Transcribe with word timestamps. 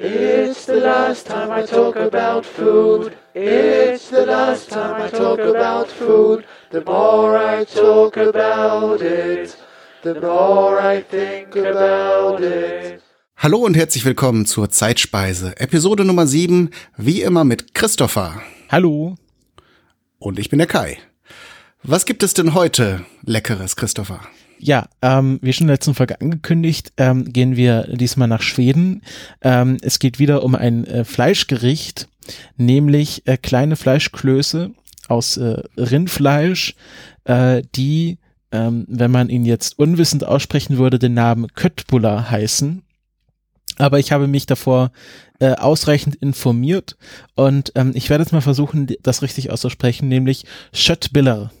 It's 0.00 0.66
the 0.66 0.76
last 0.76 1.26
time 1.26 1.50
I 1.50 1.66
talk 1.66 1.96
about 1.96 2.46
food. 2.46 3.16
It's 3.34 4.10
the 4.10 4.24
last 4.24 4.70
time 4.70 5.02
I 5.02 5.08
talk 5.08 5.40
about 5.40 5.88
food. 5.88 6.44
The 6.70 6.84
more 6.84 7.36
I 7.36 7.64
talk 7.64 8.16
about 8.16 9.02
it, 9.02 9.56
the 10.04 10.14
more 10.20 10.78
I 10.80 11.02
think 11.02 11.56
about 11.56 12.40
it. 12.44 13.02
Hallo 13.38 13.58
und 13.58 13.74
herzlich 13.74 14.04
willkommen 14.04 14.46
zur 14.46 14.70
Zeitspeise, 14.70 15.58
Episode 15.58 16.04
Nummer 16.04 16.28
7, 16.28 16.70
wie 16.96 17.22
immer 17.22 17.42
mit 17.42 17.74
Christopher. 17.74 18.40
Hallo. 18.70 19.16
Und 20.20 20.38
ich 20.38 20.48
bin 20.48 20.60
der 20.60 20.68
Kai. 20.68 20.98
Was 21.82 22.04
gibt 22.04 22.22
es 22.22 22.34
denn 22.34 22.54
heute 22.54 23.04
Leckeres, 23.24 23.74
Christopher? 23.74 24.20
Ja, 24.58 24.88
ähm, 25.02 25.38
wie 25.40 25.52
schon 25.52 25.64
in 25.64 25.68
der 25.68 25.74
letzten 25.74 25.94
Folge 25.94 26.20
angekündigt, 26.20 26.92
ähm, 26.96 27.32
gehen 27.32 27.56
wir 27.56 27.84
diesmal 27.94 28.28
nach 28.28 28.42
Schweden. 28.42 29.02
Ähm, 29.40 29.76
es 29.82 29.98
geht 29.98 30.18
wieder 30.18 30.42
um 30.42 30.54
ein 30.54 30.84
äh, 30.84 31.04
Fleischgericht, 31.04 32.08
nämlich 32.56 33.26
äh, 33.26 33.36
kleine 33.36 33.76
Fleischklöße 33.76 34.72
aus 35.08 35.36
äh, 35.36 35.62
Rindfleisch, 35.76 36.74
äh, 37.24 37.62
die, 37.74 38.18
ähm, 38.50 38.84
wenn 38.88 39.10
man 39.10 39.28
ihn 39.28 39.44
jetzt 39.44 39.78
unwissend 39.78 40.24
aussprechen 40.24 40.76
würde, 40.76 40.98
den 40.98 41.14
Namen 41.14 41.48
Köttbullar 41.54 42.30
heißen. 42.30 42.82
Aber 43.76 44.00
ich 44.00 44.10
habe 44.10 44.26
mich 44.26 44.46
davor 44.46 44.90
äh, 45.38 45.52
ausreichend 45.52 46.16
informiert 46.16 46.96
und 47.36 47.72
ähm, 47.76 47.92
ich 47.94 48.10
werde 48.10 48.24
jetzt 48.24 48.32
mal 48.32 48.40
versuchen, 48.40 48.88
das 49.02 49.22
richtig 49.22 49.50
auszusprechen, 49.50 50.08
nämlich 50.08 50.44
Schöttbiller. 50.72 51.52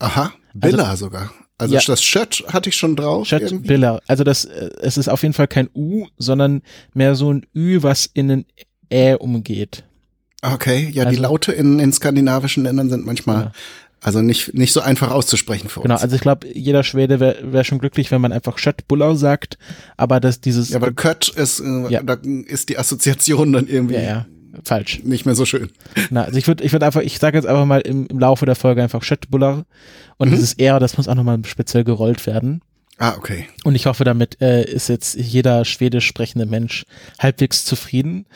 Aha, 0.00 0.32
Biller 0.52 0.88
also, 0.88 1.06
sogar. 1.06 1.30
Also 1.62 1.76
ja. 1.76 1.80
das 1.86 2.02
Schött 2.02 2.42
hatte 2.48 2.70
ich 2.70 2.76
schon 2.76 2.96
drauf. 2.96 3.28
Schött 3.28 3.62
Biller. 3.62 4.00
Also 4.08 4.24
das, 4.24 4.44
äh, 4.46 4.70
es 4.80 4.96
ist 4.96 5.08
auf 5.08 5.22
jeden 5.22 5.32
Fall 5.32 5.46
kein 5.46 5.68
U, 5.74 6.08
sondern 6.18 6.62
mehr 6.92 7.14
so 7.14 7.32
ein 7.32 7.46
Ü, 7.54 7.84
was 7.84 8.10
in 8.12 8.30
ein 8.32 8.44
Ä 8.92 9.14
umgeht. 9.14 9.84
Okay, 10.42 10.90
ja, 10.92 11.04
also, 11.04 11.14
die 11.14 11.22
Laute 11.22 11.52
in, 11.52 11.78
in 11.78 11.92
skandinavischen 11.92 12.64
Ländern 12.64 12.90
sind 12.90 13.06
manchmal 13.06 13.44
ja. 13.44 13.52
also 14.00 14.22
nicht, 14.22 14.54
nicht 14.54 14.72
so 14.72 14.80
einfach 14.80 15.12
auszusprechen 15.12 15.68
für 15.68 15.82
genau, 15.82 15.94
uns. 15.94 16.00
Genau, 16.00 16.04
also 16.04 16.16
ich 16.16 16.22
glaube, 16.22 16.48
jeder 16.52 16.82
Schwede 16.82 17.20
wäre 17.20 17.52
wär 17.52 17.62
schon 17.62 17.78
glücklich, 17.78 18.10
wenn 18.10 18.20
man 18.20 18.32
einfach 18.32 18.58
Schöttbullar 18.58 19.14
sagt, 19.14 19.56
aber 19.96 20.18
das 20.18 20.40
dieses. 20.40 20.70
Ja, 20.70 20.78
aber 20.78 20.90
Kött 20.90 21.28
ist, 21.28 21.60
äh, 21.60 21.88
ja. 21.90 22.02
da 22.02 22.14
ist 22.14 22.70
die 22.70 22.76
Assoziation 22.76 23.52
dann 23.52 23.68
irgendwie. 23.68 23.94
Ja, 23.94 24.02
ja 24.02 24.26
falsch. 24.64 25.00
Nicht 25.04 25.26
mehr 25.26 25.34
so 25.34 25.44
schön. 25.44 25.70
Na, 26.10 26.24
also 26.24 26.38
ich 26.38 26.46
würde 26.46 26.64
ich 26.64 26.72
würde 26.72 26.86
einfach, 26.86 27.00
ich 27.00 27.18
sage 27.18 27.36
jetzt 27.36 27.46
einfach 27.46 27.64
mal 27.64 27.80
im, 27.80 28.06
im 28.06 28.18
Laufe 28.18 28.46
der 28.46 28.56
Folge 28.56 28.82
einfach 28.82 29.02
Schöttbullar 29.02 29.64
und 30.18 30.28
mhm. 30.28 30.32
dieses 30.32 30.54
R, 30.54 30.80
das 30.80 30.96
muss 30.96 31.08
auch 31.08 31.14
nochmal 31.14 31.38
speziell 31.44 31.84
gerollt 31.84 32.26
werden. 32.26 32.62
Ah, 32.98 33.14
okay. 33.16 33.46
Und 33.64 33.74
ich 33.74 33.86
hoffe, 33.86 34.04
damit 34.04 34.40
äh, 34.40 34.64
ist 34.64 34.88
jetzt 34.88 35.14
jeder 35.14 35.64
schwedisch 35.64 36.06
sprechende 36.06 36.46
Mensch 36.46 36.84
halbwegs 37.18 37.64
zufrieden. 37.64 38.26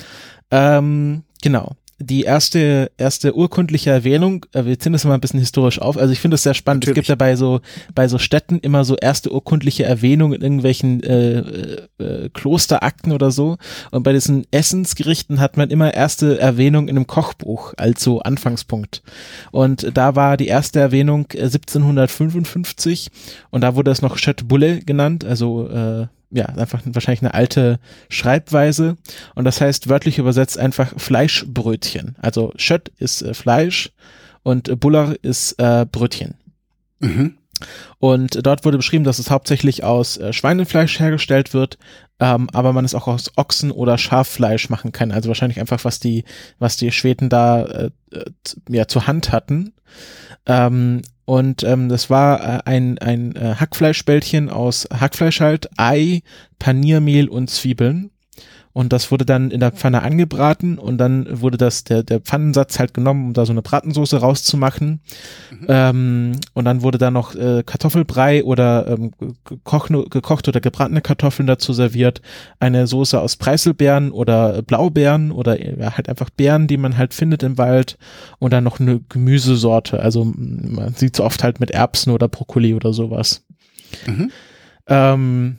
Ähm, 0.51 1.23
genau 1.43 1.77
die 1.99 2.23
erste, 2.23 2.91
erste 2.99 3.35
urkundliche 3.35 3.91
Erwähnung, 3.91 4.45
äh, 4.53 4.67
wir 4.67 4.79
ziehen 4.79 4.93
das 4.93 5.05
mal 5.05 5.15
ein 5.15 5.21
bisschen 5.21 5.41
historisch 5.41 5.81
auf, 5.81 5.97
also 5.97 6.13
ich 6.13 6.21
finde 6.21 6.35
es 6.35 6.43
sehr 6.43 6.53
spannend, 6.53 6.85
Natürlich. 6.85 7.05
es 7.05 7.07
gibt 7.07 7.09
ja 7.09 7.15
bei 7.15 7.37
so, 7.37 7.61
bei 7.95 8.07
so 8.07 8.19
Städten 8.19 8.59
immer 8.59 8.85
so 8.85 8.97
erste 8.97 9.33
urkundliche 9.33 9.85
Erwähnungen 9.85 10.35
in 10.35 10.43
irgendwelchen 10.43 11.03
äh, 11.03 11.39
äh, 11.99 12.29
Klosterakten 12.35 13.13
oder 13.13 13.31
so. 13.31 13.57
Und 13.91 14.03
bei 14.03 14.13
diesen 14.13 14.47
Essensgerichten 14.51 15.41
hat 15.41 15.57
man 15.57 15.71
immer 15.71 15.95
erste 15.95 16.39
Erwähnung 16.39 16.89
in 16.89 16.97
einem 16.97 17.07
Kochbuch 17.07 17.73
als 17.79 18.03
so 18.03 18.21
Anfangspunkt. 18.21 19.03
Und 19.51 19.97
da 19.97 20.15
war 20.15 20.37
die 20.37 20.49
erste 20.49 20.81
Erwähnung 20.81 21.27
1755 21.33 23.07
äh, 23.07 23.11
und 23.51 23.63
da 23.63 23.75
wurde 23.75 23.91
es 23.91 24.03
noch 24.03 24.19
Schöttbulle 24.19 24.81
genannt, 24.81 25.25
also 25.25 25.69
äh, 25.69 26.07
ja, 26.31 26.47
einfach 26.47 26.83
wahrscheinlich 26.85 27.23
eine 27.23 27.35
alte 27.35 27.79
Schreibweise 28.09 28.97
und 29.35 29.45
das 29.45 29.61
heißt 29.61 29.89
wörtlich 29.89 30.19
übersetzt 30.19 30.59
einfach 30.59 30.93
Fleischbrötchen. 30.97 32.17
Also 32.21 32.53
Schött 32.57 32.91
ist 32.99 33.23
äh, 33.23 33.35
Fleisch 33.35 33.93
und 34.43 34.69
äh, 34.69 34.77
Buller 34.77 35.15
ist 35.23 35.53
äh, 35.59 35.87
Brötchen. 35.91 36.35
Mhm. 37.01 37.39
Und 37.99 38.47
dort 38.47 38.65
wurde 38.65 38.77
beschrieben, 38.77 39.05
dass 39.05 39.19
es 39.19 39.31
hauptsächlich 39.31 39.83
aus 39.83 40.19
äh, 40.19 40.33
Schweinefleisch 40.33 41.01
hergestellt 41.01 41.55
wird, 41.55 41.79
ähm, 42.21 42.49
aber 42.53 42.73
man 42.73 42.85
es 42.85 42.95
auch 42.95 43.07
aus 43.07 43.37
Ochsen- 43.37 43.71
oder 43.71 43.99
Schaffleisch 43.99 44.69
machen 44.69 44.93
kann. 44.93 45.13
Also 45.13 45.29
wahrscheinlich 45.29 45.61
einfach, 45.61 45.85
was 45.85 45.99
die, 46.01 46.25
was 46.59 46.77
die 46.77 46.93
Schweden 46.93 47.29
da 47.29 47.65
äh, 47.65 47.91
äh 48.13 48.25
ja 48.69 48.89
zur 48.89 49.07
Hand 49.07 49.33
hatten. 49.33 49.73
Ähm, 50.47 51.03
und 51.27 51.65
ähm, 51.65 51.89
das 51.89 52.09
war 52.09 52.41
äh, 52.41 52.61
ein, 52.65 52.99
ein 52.99 53.35
äh, 53.35 53.57
Hackfleischbällchen 53.57 54.49
aus 54.49 54.89
Hackfleisch 54.93 55.41
halt, 55.41 55.69
Ei, 55.77 56.23
Paniermehl 56.61 57.29
und 57.29 57.51
Zwiebeln. 57.51 58.11
Und 58.77 58.93
das 58.93 59.11
wurde 59.11 59.25
dann 59.25 59.51
in 59.51 59.61
der 59.61 59.73
Pfanne 59.73 60.03
angebraten 60.03 60.77
und 60.77 60.99
dann 60.99 61.41
wurde 61.41 61.57
das, 61.57 61.85
der, 61.85 62.03
der 62.03 62.21
Pfannensatz 62.21 62.79
halt 62.79 62.93
genommen, 62.93 63.29
um 63.29 63.33
da 63.33 63.47
so 63.47 63.53
eine 63.53 63.63
Bratensoße 63.63 64.19
rauszumachen. 64.19 65.01
Mhm. 65.51 65.67
Ähm, 65.67 66.33
und 66.53 66.67
dann 66.67 66.83
wurde 66.83 66.99
da 66.99 67.11
noch 67.11 67.35
äh, 67.35 67.63
Kartoffelbrei 67.65 68.45
oder 68.45 68.87
ähm, 68.87 69.13
gekocht, 69.47 69.91
gekocht 70.11 70.47
oder 70.47 70.61
gebratene 70.61 71.01
Kartoffeln 71.01 71.47
dazu 71.47 71.73
serviert. 71.73 72.21
Eine 72.61 72.87
Soße 72.87 73.19
aus 73.19 73.37
Preiselbeeren 73.37 74.11
oder 74.11 74.61
Blaubeeren 74.61 75.33
oder 75.33 75.59
ja, 75.59 75.97
halt 75.97 76.11
einfach 76.11 76.29
Beeren, 76.29 76.67
die 76.67 76.77
man 76.77 76.99
halt 76.99 77.15
findet 77.15 77.43
im 77.45 77.57
Wald. 77.57 77.97
Und 78.41 78.53
dann 78.53 78.65
noch 78.65 78.79
eine 78.79 79.01
Gemüsesorte. 79.09 80.01
Also 80.01 80.31
man 80.37 80.93
sieht 80.93 81.17
so 81.17 81.25
oft 81.25 81.43
halt 81.43 81.61
mit 81.61 81.71
Erbsen 81.71 82.13
oder 82.13 82.29
Brokkoli 82.29 82.75
oder 82.75 82.93
sowas. 82.93 83.43
Mhm. 84.07 84.31
Ähm, 84.87 85.57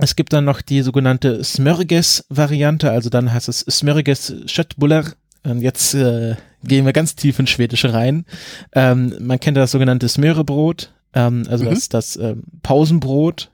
es 0.00 0.16
gibt 0.16 0.32
dann 0.32 0.44
noch 0.44 0.60
die 0.60 0.82
sogenannte 0.82 1.42
Smörges-Variante, 1.42 2.90
also 2.90 3.10
dann 3.10 3.32
heißt 3.32 3.48
es 3.48 3.60
Smörges 3.60 4.34
Schöttbuller. 4.46 5.04
Und 5.42 5.62
jetzt 5.62 5.94
äh, 5.94 6.36
gehen 6.64 6.84
wir 6.84 6.92
ganz 6.92 7.14
tief 7.14 7.38
in 7.38 7.46
Schwedische 7.46 7.92
rein. 7.92 8.26
Ähm, 8.72 9.14
man 9.20 9.40
kennt 9.40 9.56
das 9.56 9.70
sogenannte 9.70 10.08
Smörebrot, 10.08 10.92
ähm, 11.14 11.44
also 11.48 11.64
mhm. 11.64 11.70
das, 11.70 11.88
das 11.88 12.16
ähm, 12.16 12.42
Pausenbrot 12.62 13.50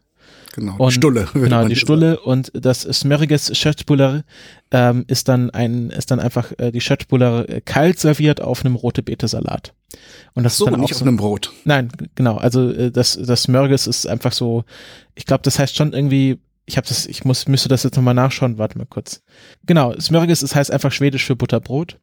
Genau, 0.57 0.77
und, 0.79 0.91
Stulle. 0.91 1.29
Genau, 1.35 1.69
die 1.69 1.77
Stulle 1.77 2.15
sagen. 2.15 2.25
und 2.25 2.51
das 2.55 2.81
Smörges 2.81 3.57
Schöttbuller 3.57 4.25
ähm, 4.71 5.05
ist 5.07 5.29
dann 5.29 5.51
ein, 5.51 5.91
ist 5.91 6.11
dann 6.11 6.19
einfach 6.19 6.51
äh, 6.57 6.73
die 6.73 6.81
Schöttbuller 6.81 7.47
äh, 7.47 7.61
kalt 7.61 7.99
serviert 7.99 8.41
auf 8.41 8.65
einem 8.65 8.75
rote 8.75 9.03
Beete 9.03 9.29
Salat. 9.29 9.75
Und 10.33 10.45
das 10.45 10.57
so, 10.57 10.65
ist 10.65 10.73
dann 10.73 10.81
nicht 10.81 10.95
auch 10.95 10.97
auf 10.97 11.03
einem 11.03 11.19
Brot. 11.19 11.53
Nein, 11.65 11.93
genau, 12.15 12.39
also 12.39 12.71
äh, 12.71 12.91
das, 12.91 13.19
das 13.21 13.43
Smörges 13.43 13.87
ist 13.87 14.07
einfach 14.07 14.33
so, 14.33 14.65
ich 15.15 15.27
glaube, 15.27 15.43
das 15.43 15.59
heißt 15.59 15.77
schon 15.77 15.93
irgendwie, 15.93 16.39
ich 16.65 16.79
habe 16.79 16.89
das, 16.89 17.05
ich 17.05 17.27
muss, 17.27 17.47
müsste 17.49 17.69
das 17.69 17.83
jetzt 17.83 17.97
nochmal 17.97 18.15
nachschauen, 18.15 18.57
warte 18.57 18.79
mal 18.79 18.87
kurz. 18.87 19.23
Genau, 19.67 19.93
Smörges, 20.01 20.41
das 20.41 20.55
heißt 20.55 20.71
einfach 20.71 20.91
schwedisch 20.91 21.27
für 21.27 21.37
Butterbrot. 21.37 21.99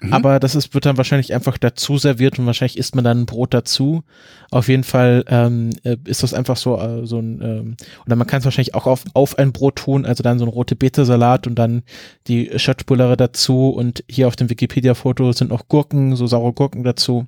Mhm. 0.00 0.12
Aber 0.12 0.40
das 0.40 0.54
ist, 0.54 0.74
wird 0.74 0.86
dann 0.86 0.96
wahrscheinlich 0.96 1.34
einfach 1.34 1.58
dazu 1.58 1.98
serviert 1.98 2.38
und 2.38 2.46
wahrscheinlich 2.46 2.78
isst 2.78 2.94
man 2.94 3.04
dann 3.04 3.22
ein 3.22 3.26
Brot 3.26 3.54
dazu. 3.54 4.04
Auf 4.50 4.68
jeden 4.68 4.84
Fall 4.84 5.24
ähm, 5.28 5.70
äh, 5.82 5.96
ist 6.04 6.22
das 6.22 6.34
einfach 6.34 6.56
so, 6.56 6.78
äh, 6.78 7.06
so 7.06 7.18
ein, 7.18 7.40
ähm, 7.42 7.76
oder 8.06 8.16
man 8.16 8.26
kann 8.26 8.38
es 8.38 8.44
wahrscheinlich 8.44 8.74
auch 8.74 8.86
auf, 8.86 9.04
auf 9.14 9.38
ein 9.38 9.52
Brot 9.52 9.76
tun, 9.76 10.04
also 10.04 10.22
dann 10.22 10.38
so 10.38 10.44
ein 10.44 10.50
rote 10.50 10.76
Beete-Salat 10.76 11.46
und 11.46 11.56
dann 11.56 11.82
die 12.28 12.50
Schöttbullere 12.56 13.16
dazu 13.16 13.70
und 13.70 14.04
hier 14.08 14.28
auf 14.28 14.36
dem 14.36 14.50
Wikipedia-Foto 14.50 15.32
sind 15.32 15.50
noch 15.50 15.68
Gurken, 15.68 16.16
so 16.16 16.26
saure 16.26 16.52
Gurken 16.52 16.84
dazu. 16.84 17.26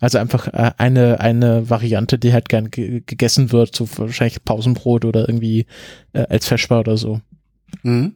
Also 0.00 0.18
einfach 0.18 0.48
äh, 0.48 0.72
eine, 0.78 1.20
eine 1.20 1.70
Variante, 1.70 2.18
die 2.18 2.32
halt 2.32 2.48
gern 2.48 2.70
gegessen 2.70 3.52
wird, 3.52 3.74
so 3.74 3.88
wahrscheinlich 3.96 4.44
Pausenbrot 4.44 5.04
oder 5.04 5.28
irgendwie 5.28 5.66
äh, 6.12 6.26
als 6.28 6.46
Feschbar 6.46 6.80
oder 6.80 6.96
so. 6.96 7.20
Mhm. 7.82 8.14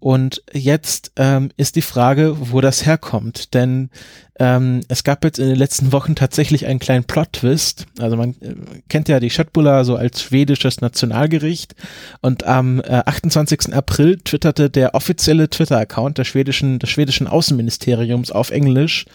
Und 0.00 0.42
jetzt 0.52 1.12
ähm, 1.16 1.50
ist 1.56 1.76
die 1.76 1.82
Frage, 1.82 2.36
wo 2.38 2.60
das 2.60 2.86
herkommt. 2.86 3.54
Denn 3.54 3.90
ähm, 4.38 4.82
es 4.88 5.02
gab 5.02 5.24
jetzt 5.24 5.38
in 5.38 5.48
den 5.48 5.56
letzten 5.56 5.92
Wochen 5.92 6.14
tatsächlich 6.14 6.66
einen 6.66 6.78
kleinen 6.78 7.04
Plot-Twist. 7.04 7.86
Also 7.98 8.16
man 8.16 8.30
äh, 8.40 8.54
kennt 8.88 9.08
ja 9.08 9.18
die 9.18 9.30
Schöttbullar 9.30 9.84
so 9.84 9.96
als 9.96 10.22
schwedisches 10.22 10.80
Nationalgericht. 10.80 11.74
Und 12.20 12.44
am 12.44 12.80
äh, 12.80 13.02
28. 13.04 13.74
April 13.74 14.18
twitterte 14.18 14.70
der 14.70 14.94
offizielle 14.94 15.50
Twitter-Account 15.50 16.18
der 16.18 16.24
schwedischen, 16.24 16.78
des 16.78 16.90
schwedischen 16.90 17.26
Außenministeriums 17.26 18.30
auf 18.30 18.50
Englisch 18.50 19.06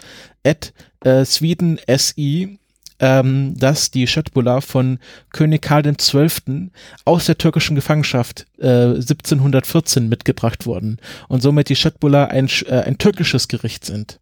at 0.46 0.74
äh, 1.06 1.24
Sweden 1.24 1.80
SI 1.88 2.60
ähm, 3.04 3.54
dass 3.58 3.92
die 3.92 4.08
Schöttbullar 4.08 4.62
von 4.62 4.98
König 5.34 5.62
Karl 5.62 5.84
XII. 5.84 6.72
aus 7.04 7.26
der 7.26 7.38
türkischen 7.38 7.76
Gefangenschaft 7.76 8.46
äh, 8.60 8.96
1714 8.96 10.08
mitgebracht 10.08 10.66
wurden 10.66 11.00
und 11.28 11.42
somit 11.42 11.68
die 11.68 11.76
Schöttbullar 11.76 12.30
ein, 12.30 12.50
äh, 12.66 12.80
ein 12.80 12.98
türkisches 12.98 13.50
Gericht 13.50 13.84
sind. 13.84 14.22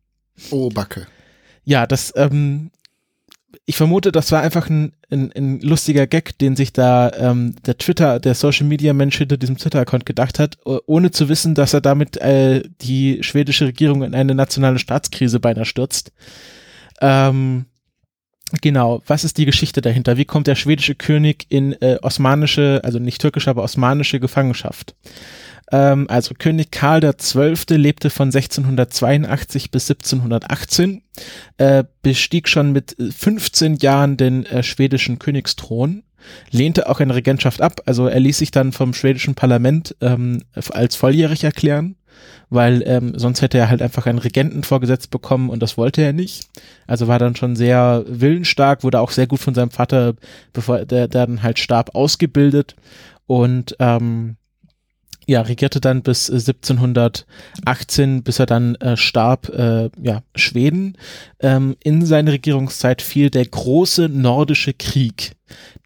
Oh, 0.49 0.69
Backe. 0.69 1.05
Ja, 1.63 1.85
das, 1.85 2.11
ähm, 2.15 2.71
ich 3.67 3.75
vermute, 3.75 4.11
das 4.11 4.31
war 4.31 4.41
einfach 4.41 4.67
ein, 4.67 4.93
ein, 5.11 5.31
ein 5.31 5.61
lustiger 5.61 6.07
Gag, 6.07 6.39
den 6.39 6.55
sich 6.55 6.73
da 6.73 7.11
ähm, 7.11 7.53
der 7.63 7.77
Twitter, 7.77 8.19
der 8.19 8.33
Social 8.33 8.65
Media 8.65 8.93
Mensch 8.93 9.19
hinter 9.19 9.37
diesem 9.37 9.59
Twitter-Account 9.59 10.07
gedacht 10.07 10.39
hat, 10.39 10.57
ohne 10.65 11.11
zu 11.11 11.29
wissen, 11.29 11.53
dass 11.53 11.75
er 11.75 11.81
damit 11.81 12.17
äh, 12.17 12.63
die 12.81 13.21
schwedische 13.21 13.67
Regierung 13.67 14.01
in 14.01 14.15
eine 14.15 14.33
nationale 14.33 14.79
Staatskrise 14.79 15.39
beinahe 15.39 15.65
stürzt. 15.65 16.13
Ähm, 16.99 17.65
Genau, 18.61 19.01
was 19.07 19.23
ist 19.23 19.37
die 19.37 19.45
Geschichte 19.45 19.81
dahinter? 19.81 20.17
Wie 20.17 20.25
kommt 20.25 20.47
der 20.47 20.55
schwedische 20.55 20.95
König 20.95 21.45
in 21.49 21.73
äh, 21.81 21.97
osmanische, 22.01 22.81
also 22.83 22.99
nicht 22.99 23.21
türkische, 23.21 23.49
aber 23.49 23.63
osmanische 23.63 24.19
Gefangenschaft? 24.19 24.95
Ähm, 25.71 26.07
also 26.09 26.35
König 26.37 26.71
Karl 26.71 27.01
XII. 27.01 27.77
lebte 27.77 28.09
von 28.09 28.27
1682 28.27 29.71
bis 29.71 29.89
1718, 29.89 31.01
äh, 31.57 31.83
bestieg 32.01 32.49
schon 32.49 32.73
mit 32.73 32.95
15 32.99 33.77
Jahren 33.77 34.17
den 34.17 34.45
äh, 34.45 34.63
schwedischen 34.63 35.19
Königsthron 35.19 36.03
lehnte 36.51 36.89
auch 36.89 36.99
eine 36.99 37.15
Regentschaft 37.15 37.61
ab. 37.61 37.81
Also 37.85 38.07
er 38.07 38.19
ließ 38.19 38.37
sich 38.37 38.51
dann 38.51 38.71
vom 38.71 38.93
schwedischen 38.93 39.35
Parlament 39.35 39.95
ähm, 40.01 40.43
als 40.71 40.95
volljährig 40.95 41.43
erklären, 41.43 41.95
weil 42.51 42.83
ähm, 42.85 43.13
sonst 43.15 43.41
hätte 43.41 43.57
er 43.57 43.69
halt 43.69 43.81
einfach 43.81 44.05
einen 44.05 44.19
Regenten 44.19 44.63
vorgesetzt 44.63 45.09
bekommen 45.09 45.49
und 45.49 45.63
das 45.63 45.77
wollte 45.77 46.01
er 46.01 46.13
nicht. 46.13 46.49
Also 46.85 47.07
war 47.07 47.17
dann 47.17 47.35
schon 47.35 47.55
sehr 47.55 48.03
willensstark, 48.07 48.83
wurde 48.83 48.99
auch 48.99 49.11
sehr 49.11 49.25
gut 49.25 49.39
von 49.39 49.55
seinem 49.55 49.71
Vater, 49.71 50.13
bevor 50.53 50.85
der, 50.85 51.07
der 51.07 51.25
dann 51.25 51.41
halt 51.41 51.57
starb, 51.59 51.95
ausgebildet 51.95 52.75
und 53.25 53.77
ähm, 53.79 54.35
ja, 55.27 55.41
regierte 55.41 55.79
dann 55.79 56.01
bis 56.01 56.29
1718, 56.29 58.23
bis 58.23 58.39
er 58.39 58.45
dann 58.47 58.75
äh, 58.75 58.97
starb, 58.97 59.47
äh, 59.49 59.89
ja, 60.01 60.23
Schweden. 60.35 60.97
Ähm, 61.39 61.77
in 61.81 62.05
seine 62.05 62.33
Regierungszeit 62.33 63.01
fiel 63.01 63.29
der 63.29 63.45
große 63.45 64.09
nordische 64.09 64.73
Krieg, 64.73 65.31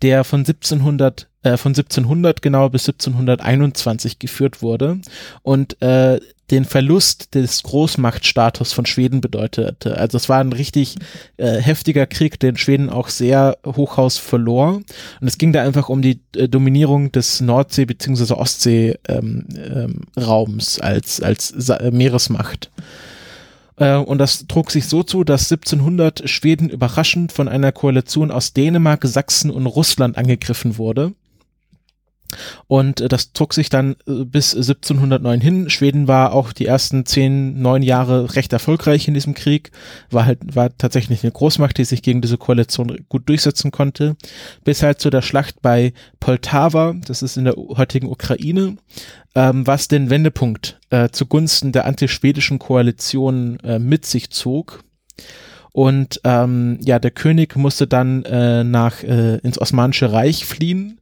der 0.02 0.24
von 0.24 0.40
1700 0.40 1.30
äh, 1.44 1.58
von 1.58 1.74
1700 1.74 2.42
genau 2.42 2.70
bis 2.70 2.90
1721 2.90 4.18
geführt 4.18 4.64
wurde 4.64 5.00
und 5.44 5.80
äh, 5.82 6.20
den 6.52 6.66
Verlust 6.66 7.34
des 7.34 7.64
Großmachtstatus 7.64 8.72
von 8.74 8.86
Schweden 8.86 9.22
bedeutete. 9.22 9.98
Also 9.98 10.18
es 10.18 10.30
war 10.30 10.40
ein 10.40 10.54
richtig 10.54 10.96
äh, 11.38 11.58
heftiger 11.58 12.06
Krieg, 12.06 12.40
den 12.40 12.56
Schweden 12.58 12.90
auch 12.90 13.10
sehr 13.10 13.58
hochhaus 13.66 14.18
verlor. 14.18 14.82
Und 15.22 15.28
es 15.28 15.38
ging 15.38 15.54
da 15.54 15.64
einfach 15.64 15.90
um 15.90 16.02
die 16.02 16.20
äh, 16.36 16.48
Dominierung 16.48 17.12
des 17.12 17.42
Nordsee- 17.42 17.86
bzw. 17.86 18.34
Ostsee-Raums 18.34 18.98
ähm, 19.08 20.84
ähm, 20.84 20.86
als, 20.86 21.22
als 21.22 21.48
Sa 21.48 21.78
äh, 21.78 21.90
Meeresmacht. 21.90 22.70
Äh, 23.78 23.96
und 23.96 24.20
das 24.20 24.46
trug 24.48 24.70
sich 24.70 24.88
so 24.88 25.02
zu, 25.02 25.24
dass 25.24 25.52
1700 25.52 26.30
Schweden 26.30 26.70
überraschend 26.70 27.32
von 27.32 27.48
einer 27.48 27.72
Koalition 27.72 28.30
aus 28.30 28.54
Dänemark, 28.54 29.04
Sachsen 29.06 29.50
und 29.50 29.66
Russland 29.66 30.16
angegriffen 30.16 30.78
wurde 30.78 31.14
und 32.68 33.02
äh, 33.02 33.08
das 33.08 33.34
zog 33.34 33.54
sich 33.54 33.70
dann 33.70 33.96
äh, 34.08 34.26
bis 34.26 34.56
1709 34.56 35.42
hin. 35.42 35.70
Schweden 35.70 36.08
war 36.08 36.34
auch 36.34 36.54
die 36.54 36.66
ersten 36.66 37.06
zehn, 37.06 37.62
neun 37.62 37.82
Jahre 37.82 38.36
recht 38.36 38.54
erfolgreich 38.54 39.08
in 39.08 39.14
diesem 39.14 39.34
Krieg, 39.34 39.72
war 40.10 40.26
halt, 40.26 40.56
war 40.56 40.76
tatsächlich 40.78 41.24
eine 41.24 41.32
Großmacht, 41.32 41.78
die 41.78 41.86
sich 41.86 42.02
gegen 42.02 42.22
diese 42.22 42.38
Koalition 42.38 43.06
gut 43.10 43.28
durchsetzen 43.30 43.72
konnte, 43.72 44.16
bis 44.64 44.84
halt 44.84 45.00
zu 45.00 45.10
der 45.10 45.22
Schlacht 45.22 45.62
bei 45.62 45.94
Poltava, 46.20 46.96
das 47.06 47.22
ist 47.22 47.38
in 47.38 47.46
der 47.46 47.56
heutigen 47.56 48.08
Ukraine, 48.08 48.78
ähm, 49.36 49.68
was 49.68 49.88
den 49.88 50.10
Wendepunkt 50.10 50.80
äh, 50.90 51.10
zugunsten 51.10 51.72
der 51.72 51.86
antischwedischen 51.86 52.60
Koalition 52.60 53.60
äh, 53.62 53.80
mit 53.80 54.06
sich 54.06 54.30
zog. 54.32 54.84
Und 55.76 56.22
ähm, 56.24 56.80
ja, 56.82 57.00
der 57.00 57.12
König 57.12 57.58
musste 57.58 57.86
dann 57.86 58.24
äh, 58.24 58.64
nach 58.64 59.04
äh, 59.04 59.40
ins 59.40 59.60
Osmanische 59.60 60.10
Reich 60.14 60.46
fliehen, 60.46 61.02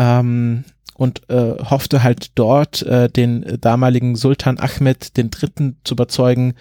ähm, 0.00 0.64
und 0.94 1.28
äh, 1.30 1.54
hoffte 1.62 2.02
halt 2.02 2.32
dort 2.34 2.82
äh, 2.82 3.08
den 3.08 3.58
damaligen 3.60 4.16
Sultan 4.16 4.58
Ahmed 4.58 5.16
den 5.16 5.30
Dritten 5.30 5.76
zu 5.84 5.94
überzeugen, 5.94 6.54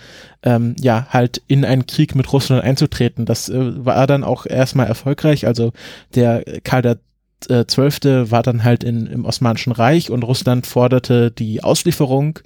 ähm, 0.43 0.75
ja, 0.79 1.07
halt 1.09 1.41
in 1.47 1.65
einen 1.65 1.87
Krieg 1.87 2.15
mit 2.15 2.31
Russland 2.31 2.63
einzutreten. 2.63 3.25
Das 3.25 3.49
äh, 3.49 3.85
war 3.85 4.07
dann 4.07 4.23
auch 4.23 4.45
erstmal 4.45 4.87
erfolgreich. 4.87 5.47
Also 5.47 5.73
der 6.15 6.43
Karl 6.63 6.81
der 6.81 6.99
äh, 7.47 7.65
Zwölfte 7.65 8.31
war 8.31 8.43
dann 8.43 8.63
halt 8.63 8.83
in, 8.83 9.07
im 9.07 9.25
Osmanischen 9.25 9.71
Reich 9.71 10.09
und 10.09 10.23
Russland 10.23 10.67
forderte 10.67 11.31
die 11.31 11.63
Auslieferung 11.63 12.39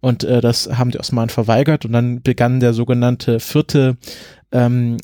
und 0.00 0.24
äh, 0.24 0.40
das 0.40 0.68
haben 0.78 0.90
die 0.90 1.00
Osmanen 1.00 1.30
verweigert 1.30 1.84
und 1.84 1.92
dann 1.92 2.22
begann 2.22 2.60
der 2.60 2.72
sogenannte 2.72 3.40
vierte 3.40 3.96
ähm, 4.52 4.98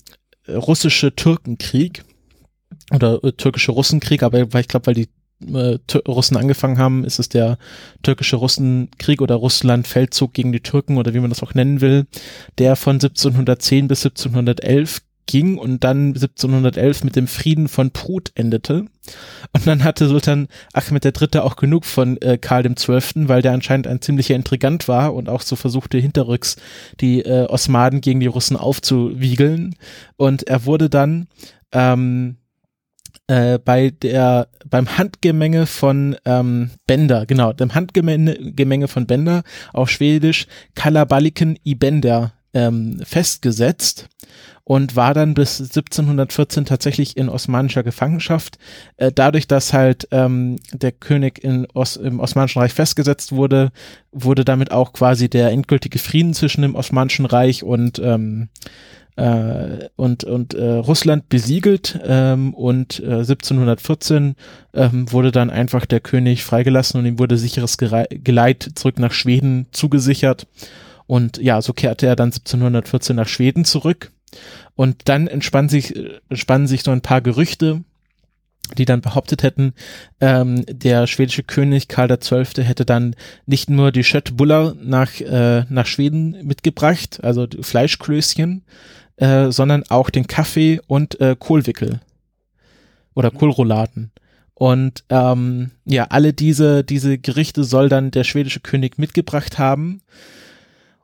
russische 0.48 1.14
Türkenkrieg 1.14 2.04
oder 2.92 3.22
äh, 3.22 3.32
türkische 3.32 3.72
Russenkrieg, 3.72 4.22
aber 4.22 4.40
ich 4.40 4.68
glaube, 4.68 4.86
weil 4.86 4.94
die 4.94 5.08
äh, 5.54 5.78
Russen 6.08 6.36
angefangen 6.36 6.78
haben, 6.78 7.04
ist 7.04 7.18
es 7.18 7.28
der 7.28 7.58
türkische 8.02 8.36
Russenkrieg 8.36 9.20
oder 9.20 9.36
Russland-Feldzug 9.36 10.32
gegen 10.32 10.52
die 10.52 10.60
Türken 10.60 10.98
oder 10.98 11.14
wie 11.14 11.20
man 11.20 11.30
das 11.30 11.42
auch 11.42 11.54
nennen 11.54 11.80
will, 11.80 12.06
der 12.58 12.76
von 12.76 12.96
1710 12.96 13.88
bis 13.88 14.04
1711 14.04 15.02
ging 15.26 15.56
und 15.56 15.84
dann 15.84 16.08
1711 16.08 17.04
mit 17.04 17.16
dem 17.16 17.26
Frieden 17.26 17.68
von 17.68 17.90
Prut 17.90 18.32
endete. 18.34 18.86
Und 19.52 19.66
dann 19.66 19.84
hatte 19.84 20.06
Sultan 20.08 20.48
Ahmed 20.72 21.04
III. 21.04 21.40
auch 21.40 21.56
genug 21.56 21.84
von 21.84 22.20
äh, 22.20 22.38
Karl 22.38 22.62
XII., 22.62 23.28
weil 23.28 23.42
der 23.42 23.52
anscheinend 23.52 23.86
ein 23.86 24.00
ziemlicher 24.00 24.34
Intrigant 24.34 24.88
war 24.88 25.14
und 25.14 25.28
auch 25.28 25.40
so 25.40 25.56
versuchte 25.56 25.98
hinterrücks 25.98 26.56
die 27.00 27.22
äh, 27.22 27.46
Osmanen 27.46 28.00
gegen 28.00 28.20
die 28.20 28.26
Russen 28.26 28.56
aufzuwiegeln. 28.56 29.76
Und 30.16 30.44
er 30.44 30.66
wurde 30.66 30.90
dann 30.90 31.28
ähm, 31.72 32.36
äh, 33.26 33.58
bei 33.58 33.90
der 33.90 34.48
beim 34.68 34.98
Handgemenge 34.98 35.66
von 35.66 36.16
ähm, 36.24 36.70
Bender, 36.86 37.26
genau, 37.26 37.52
dem 37.52 37.74
Handgemenge 37.74 38.88
von 38.88 39.06
Bender 39.06 39.42
auf 39.72 39.90
Schwedisch 39.90 40.46
Kalabaliken 40.74 41.58
i 41.64 41.74
Bender 41.74 42.32
ähm, 42.54 43.00
festgesetzt 43.04 44.08
und 44.64 44.94
war 44.94 45.12
dann 45.14 45.34
bis 45.34 45.60
1714 45.60 46.64
tatsächlich 46.64 47.16
in 47.16 47.28
osmanischer 47.28 47.82
Gefangenschaft. 47.82 48.58
Äh, 48.96 49.10
dadurch, 49.12 49.48
dass 49.48 49.72
halt 49.72 50.06
ähm, 50.12 50.56
der 50.72 50.92
König 50.92 51.42
in 51.42 51.66
Os 51.74 51.96
im 51.96 52.20
Osmanischen 52.20 52.60
Reich 52.60 52.72
festgesetzt 52.72 53.32
wurde, 53.32 53.72
wurde 54.12 54.44
damit 54.44 54.70
auch 54.70 54.92
quasi 54.92 55.28
der 55.28 55.50
endgültige 55.50 55.98
Frieden 55.98 56.34
zwischen 56.34 56.62
dem 56.62 56.74
Osmanischen 56.74 57.26
Reich 57.26 57.64
und 57.64 57.98
ähm, 57.98 58.48
äh, 59.16 59.88
und, 59.96 60.24
und 60.24 60.54
äh, 60.54 60.72
Russland 60.72 61.28
besiegelt 61.28 62.00
ähm, 62.04 62.54
und 62.54 63.00
äh, 63.00 63.20
1714 63.20 64.36
ähm, 64.74 65.12
wurde 65.12 65.32
dann 65.32 65.50
einfach 65.50 65.86
der 65.86 66.00
König 66.00 66.44
freigelassen 66.44 66.98
und 66.98 67.06
ihm 67.06 67.18
wurde 67.18 67.36
sicheres 67.36 67.76
Geleit 67.76 68.70
zurück 68.74 68.98
nach 68.98 69.12
Schweden 69.12 69.66
zugesichert. 69.72 70.46
Und 71.06 71.38
ja, 71.38 71.60
so 71.60 71.72
kehrte 71.72 72.06
er 72.06 72.16
dann 72.16 72.28
1714 72.28 73.16
nach 73.16 73.28
Schweden 73.28 73.64
zurück. 73.64 74.12
Und 74.74 75.08
dann 75.08 75.26
entspann 75.26 75.68
sich, 75.68 75.94
entspannen 76.30 76.66
sich 76.66 76.82
so 76.82 76.90
ein 76.90 77.02
paar 77.02 77.20
Gerüchte, 77.20 77.84
die 78.78 78.84
dann 78.84 79.00
behauptet 79.02 79.42
hätten, 79.42 79.74
ähm, 80.20 80.64
der 80.66 81.06
schwedische 81.06 81.42
König 81.42 81.88
Karl 81.88 82.16
XII. 82.16 82.64
hätte 82.64 82.84
dann 82.84 83.14
nicht 83.44 83.68
nur 83.68 83.92
die 83.92 84.04
Schöttbuller 84.04 84.74
nach, 84.80 85.20
äh, 85.20 85.64
nach 85.68 85.86
Schweden 85.86 86.46
mitgebracht, 86.46 87.20
also 87.22 87.46
Fleischklößchen, 87.60 88.64
äh, 89.22 89.52
sondern 89.52 89.84
auch 89.88 90.10
den 90.10 90.26
Kaffee 90.26 90.80
und 90.88 91.20
äh, 91.20 91.36
Kohlwickel 91.38 92.00
oder 93.14 93.32
mhm. 93.32 93.38
Kohlrouladen. 93.38 94.10
Und 94.54 95.04
ähm, 95.10 95.70
ja, 95.84 96.06
alle 96.10 96.32
diese, 96.32 96.82
diese 96.82 97.18
Gerichte 97.18 97.62
soll 97.62 97.88
dann 97.88 98.10
der 98.10 98.24
schwedische 98.24 98.58
König 98.58 98.98
mitgebracht 98.98 99.60
haben. 99.60 100.02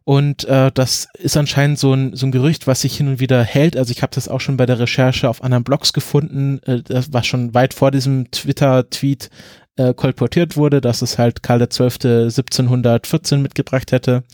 Und 0.03 0.47
äh, 0.47 0.73
das 0.73 1.07
ist 1.19 1.37
anscheinend 1.37 1.79
so 1.79 1.93
ein, 1.93 2.17
so 2.17 2.27
ein 2.27 2.33
Gerücht, 2.33 2.67
was 2.67 2.81
sich 2.81 2.97
hin 2.97 3.07
und 3.07 3.21
wieder 3.21 3.45
hält. 3.45 3.77
Also 3.77 3.93
ich 3.93 4.03
habe 4.03 4.15
das 4.15 4.27
auch 4.27 4.41
schon 4.41 4.57
bei 4.57 4.67
der 4.67 4.81
Recherche 4.81 5.29
auf 5.29 5.45
anderen 5.45 5.63
Blogs 5.63 5.93
gefunden, 5.93 6.61
äh, 6.65 6.83
das 6.83 7.13
war 7.13 7.23
schon 7.23 7.55
weit 7.55 7.73
vor 7.73 7.93
diesem 7.93 8.33
Twitter-Tweet 8.33 9.31
äh, 9.77 9.95
kolportiert 9.95 10.57
wurde, 10.57 10.81
dass 10.81 11.03
es 11.03 11.19
halt 11.19 11.45
Karl 11.45 11.65
XII. 11.65 12.25
1714 12.25 13.41
mitgebracht 13.41 13.93
hätte. 13.93 14.25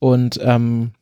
Und 0.00 0.38
ähm, 0.42 0.92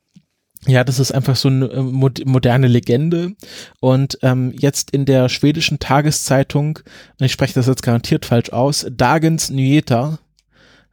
ja, 0.67 0.85
das 0.85 0.99
ist 0.99 1.12
einfach 1.12 1.37
so 1.37 1.49
eine 1.49 1.67
äh, 1.67 1.83
moderne 2.25 2.69
Legende. 2.69 3.33
Und 3.81 4.19
ähm, 4.23 4.52
jetzt 4.59 4.90
in 4.90 5.07
der 5.07 5.29
schwedischen 5.29 5.79
Tageszeitung, 5.79 6.81
ich 7.19 7.33
spreche 7.33 7.55
das 7.55 7.67
jetzt 7.67 7.83
garantiert 7.83 8.26
falsch 8.26 8.50
aus, 8.50 8.87
Dagens 8.90 9.50
Nyheter, 9.50 10.19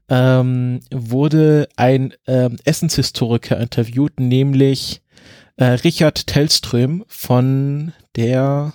ähm, 0.09 0.79
wurde 0.89 1.67
ein 1.75 2.13
ähm, 2.27 2.57
Essenshistoriker 2.63 3.59
interviewt, 3.59 4.19
nämlich 4.19 5.01
äh, 5.57 5.65
Richard 5.65 6.27
Tellström 6.27 7.03
von 7.09 7.91
der, 8.15 8.73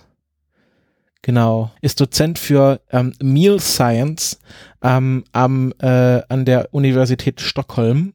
genau, 1.22 1.70
ist 1.80 2.00
Dozent 2.02 2.38
für 2.38 2.82
ähm, 2.90 3.14
Meal 3.22 3.60
Science 3.60 4.40
ähm, 4.82 5.24
am, 5.32 5.72
äh, 5.78 6.20
an 6.28 6.44
der 6.44 6.74
Universität 6.74 7.40
Stockholm 7.40 8.12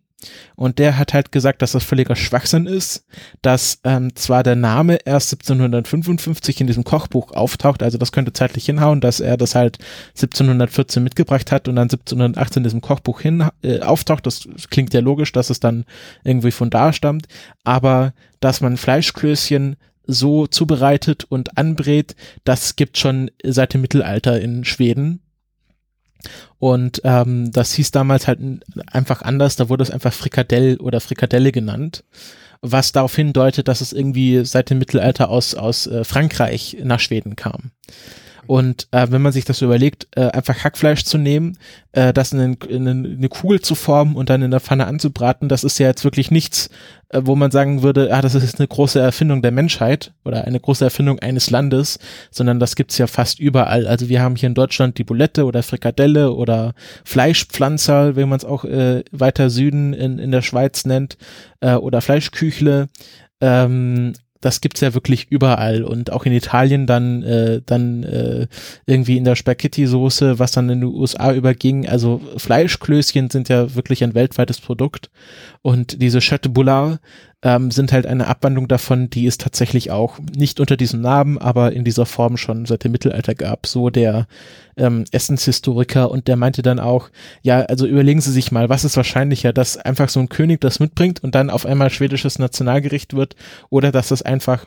und 0.56 0.80
der 0.80 0.98
hat 0.98 1.14
halt 1.14 1.32
gesagt, 1.32 1.62
dass 1.62 1.74
das 1.74 1.84
völliger 1.84 2.16
Schwachsinn 2.16 2.66
ist, 2.66 3.06
dass 3.44 3.80
ähm, 3.84 4.16
zwar 4.16 4.42
der 4.42 4.56
Name 4.56 4.98
erst 5.06 5.34
1755 5.34 6.62
in 6.62 6.68
diesem 6.68 6.84
Kochbuch 6.84 7.32
auftaucht, 7.32 7.84
also 7.84 7.98
das 7.98 8.12
könnte 8.12 8.34
zeitlich 8.34 8.66
hinhauen, 8.66 9.00
dass 9.00 9.20
er 9.20 9.38
das 9.38 9.54
halt 9.54 9.78
1714 10.10 11.04
mitgebracht 11.04 11.52
hat 11.52 11.68
und 11.68 11.76
dann 11.76 11.84
1718 11.84 12.62
in 12.62 12.64
diesem 12.64 12.82
Kochbuch 12.82 13.22
hin 13.22 13.48
äh, 13.62 13.80
auftaucht. 13.82 14.26
Das 14.26 14.48
klingt 14.72 14.94
ja 14.94 15.02
logisch, 15.02 15.32
dass 15.32 15.52
es 15.52 15.60
dann 15.60 15.86
irgendwie 16.24 16.52
von 16.52 16.72
da 16.72 16.94
stammt, 16.94 17.28
aber 17.64 18.14
dass 18.40 18.62
man 18.62 18.78
Fleischklößchen 18.78 19.76
so 20.08 20.48
zubereitet 20.48 21.26
und 21.26 21.58
anbrät, 21.58 22.16
das 22.44 22.76
gibt 22.76 22.98
schon 22.98 23.30
seit 23.44 23.74
dem 23.74 23.82
Mittelalter 23.82 24.40
in 24.40 24.64
Schweden. 24.64 25.20
Und 26.60 27.02
ähm, 27.04 27.52
das 27.52 27.74
hieß 27.74 27.92
damals 27.92 28.28
halt 28.28 28.40
einfach 28.92 29.22
anders, 29.22 29.56
da 29.56 29.70
wurde 29.70 29.84
es 29.84 29.92
einfach 29.92 30.14
Frikadell 30.14 30.78
oder 30.78 31.00
Frikadelle 31.00 31.52
genannt, 31.52 32.04
was 32.62 32.92
darauf 32.92 33.16
hindeutet, 33.16 33.68
dass 33.68 33.82
es 33.82 33.94
irgendwie 33.94 34.44
seit 34.46 34.70
dem 34.70 34.80
Mittelalter 34.80 35.30
aus, 35.30 35.54
aus 35.54 35.88
äh, 35.88 36.04
Frankreich 36.04 36.78
nach 36.84 37.00
Schweden 37.00 37.36
kam. 37.36 37.72
Und 38.48 38.88
äh, 38.92 39.08
wenn 39.10 39.22
man 39.22 39.32
sich 39.32 39.46
das 39.46 39.60
so 39.60 39.66
überlegt, 39.66 40.08
äh, 40.16 40.28
einfach 40.28 40.64
Hackfleisch 40.64 41.04
zu 41.04 41.18
nehmen, 41.18 41.58
äh, 41.92 42.14
das 42.14 42.32
in, 42.32 42.54
in, 42.54 42.88
in, 42.88 43.18
eine 43.18 43.30
Kugel 43.30 43.60
zu 43.60 43.76
formen 43.76 44.16
und 44.16 44.30
dann 44.30 44.42
in 44.42 44.52
der 44.52 44.60
Pfanne 44.60 44.88
anzubraten, 44.88 45.50
das 45.50 45.64
ist 45.64 45.78
ja 45.80 45.88
jetzt 45.88 46.04
wirklich 46.04 46.32
nichts, 46.32 46.70
äh, 47.10 47.22
wo 47.24 47.36
man 47.36 47.52
sagen 47.52 47.84
würde, 47.84 48.14
ah, 48.14 48.22
das 48.22 48.36
ist 48.36 48.60
eine 48.60 48.68
große 48.68 49.00
Erfindung 49.00 49.42
der 49.42 49.52
Menschheit 49.52 50.14
oder 50.24 50.46
eine 50.46 50.60
große 50.60 50.86
Erfindung 50.86 51.20
eines 51.20 51.50
Landes, 51.50 52.00
sondern 52.32 52.60
das 52.60 52.76
gibt's 52.76 52.98
ja 52.98 53.08
fast 53.08 53.40
überall. 53.40 53.86
Also 53.86 54.10
wir 54.10 54.22
haben 54.22 54.36
hier 54.36 54.48
in 54.48 54.56
Deutschland 54.56 54.98
die 54.98 55.04
Bulette 55.04 55.46
oder 55.46 55.62
Frikadelle 55.62 56.34
oder 56.34 56.74
Fleischpflanzer, 57.04 58.16
wenn 58.16 58.30
man 58.30 58.38
es 58.38 58.46
auch 58.46 58.64
äh, 58.64 59.04
weiter 59.12 59.50
Süden 59.50 59.94
in, 59.94 60.20
in 60.20 60.32
der 60.32 60.42
Schweiz 60.42 60.86
nennt, 60.86 61.18
äh, 61.60 61.76
oder 61.76 62.02
Fleischküchle. 62.02 62.88
Ähm, 63.40 64.14
das 64.48 64.62
gibt's 64.62 64.80
ja 64.80 64.94
wirklich 64.94 65.28
überall 65.30 65.84
und 65.84 66.14
auch 66.14 66.26
in 66.26 66.32
Italien 66.32 66.88
dann 66.88 67.22
äh, 67.22 67.62
dann 67.66 68.04
äh, 68.04 68.48
irgendwie 68.86 69.18
in 69.18 69.26
der 69.26 69.36
Spaghetti-Soße, 69.36 70.40
was 70.40 70.54
dann 70.54 70.70
in 70.70 70.80
den 70.80 70.90
USA 70.90 71.34
überging. 71.34 71.86
Also 71.86 72.22
Fleischklößchen 72.38 73.30
sind 73.30 73.50
ja 73.50 73.76
wirklich 73.76 74.06
ein 74.06 74.16
weltweites 74.16 74.62
Produkt 74.62 75.10
und 75.64 76.02
diese 76.02 76.20
Chateau 76.20 76.50
Boulard 76.50 77.02
ähm, 77.44 77.70
sind 77.70 77.92
halt 77.92 78.08
eine 78.08 78.28
Abwandlung 78.28 78.68
davon, 78.68 79.10
die 79.10 79.28
es 79.28 79.38
tatsächlich 79.38 79.92
auch 79.92 80.18
nicht 80.36 80.60
unter 80.60 80.76
diesem 80.76 81.02
Namen, 81.02 81.38
aber 81.38 81.72
in 81.72 81.84
dieser 81.84 82.06
Form 82.06 82.36
schon 82.36 82.66
seit 82.66 82.84
dem 82.84 82.92
Mittelalter 82.92 83.36
gab. 83.36 83.68
So 83.68 83.90
der 83.90 84.28
ähm, 84.76 85.06
Essenshistoriker 85.12 86.10
und 86.10 86.28
der 86.28 86.36
meinte 86.36 86.64
dann 86.64 86.80
auch, 86.80 87.10
ja, 87.44 87.62
also 87.62 87.86
überlegen 87.86 88.22
Sie 88.22 88.32
sich 88.32 88.52
mal, 88.52 88.70
was 88.70 88.84
ist 88.84 88.98
wahrscheinlicher, 88.98 89.54
dass 89.54 89.78
einfach 89.78 90.10
so 90.10 90.20
ein 90.20 90.30
König 90.30 90.62
das 90.62 90.80
mitbringt 90.80 91.24
und 91.24 91.36
dann 91.36 91.50
auf 91.52 91.66
einmal 91.66 91.92
schwedisches 91.92 92.40
Nationalgericht 92.40 93.14
wird 93.14 93.36
oder 93.70 93.92
dass 93.92 94.08
das 94.08 94.24
einfach 94.24 94.66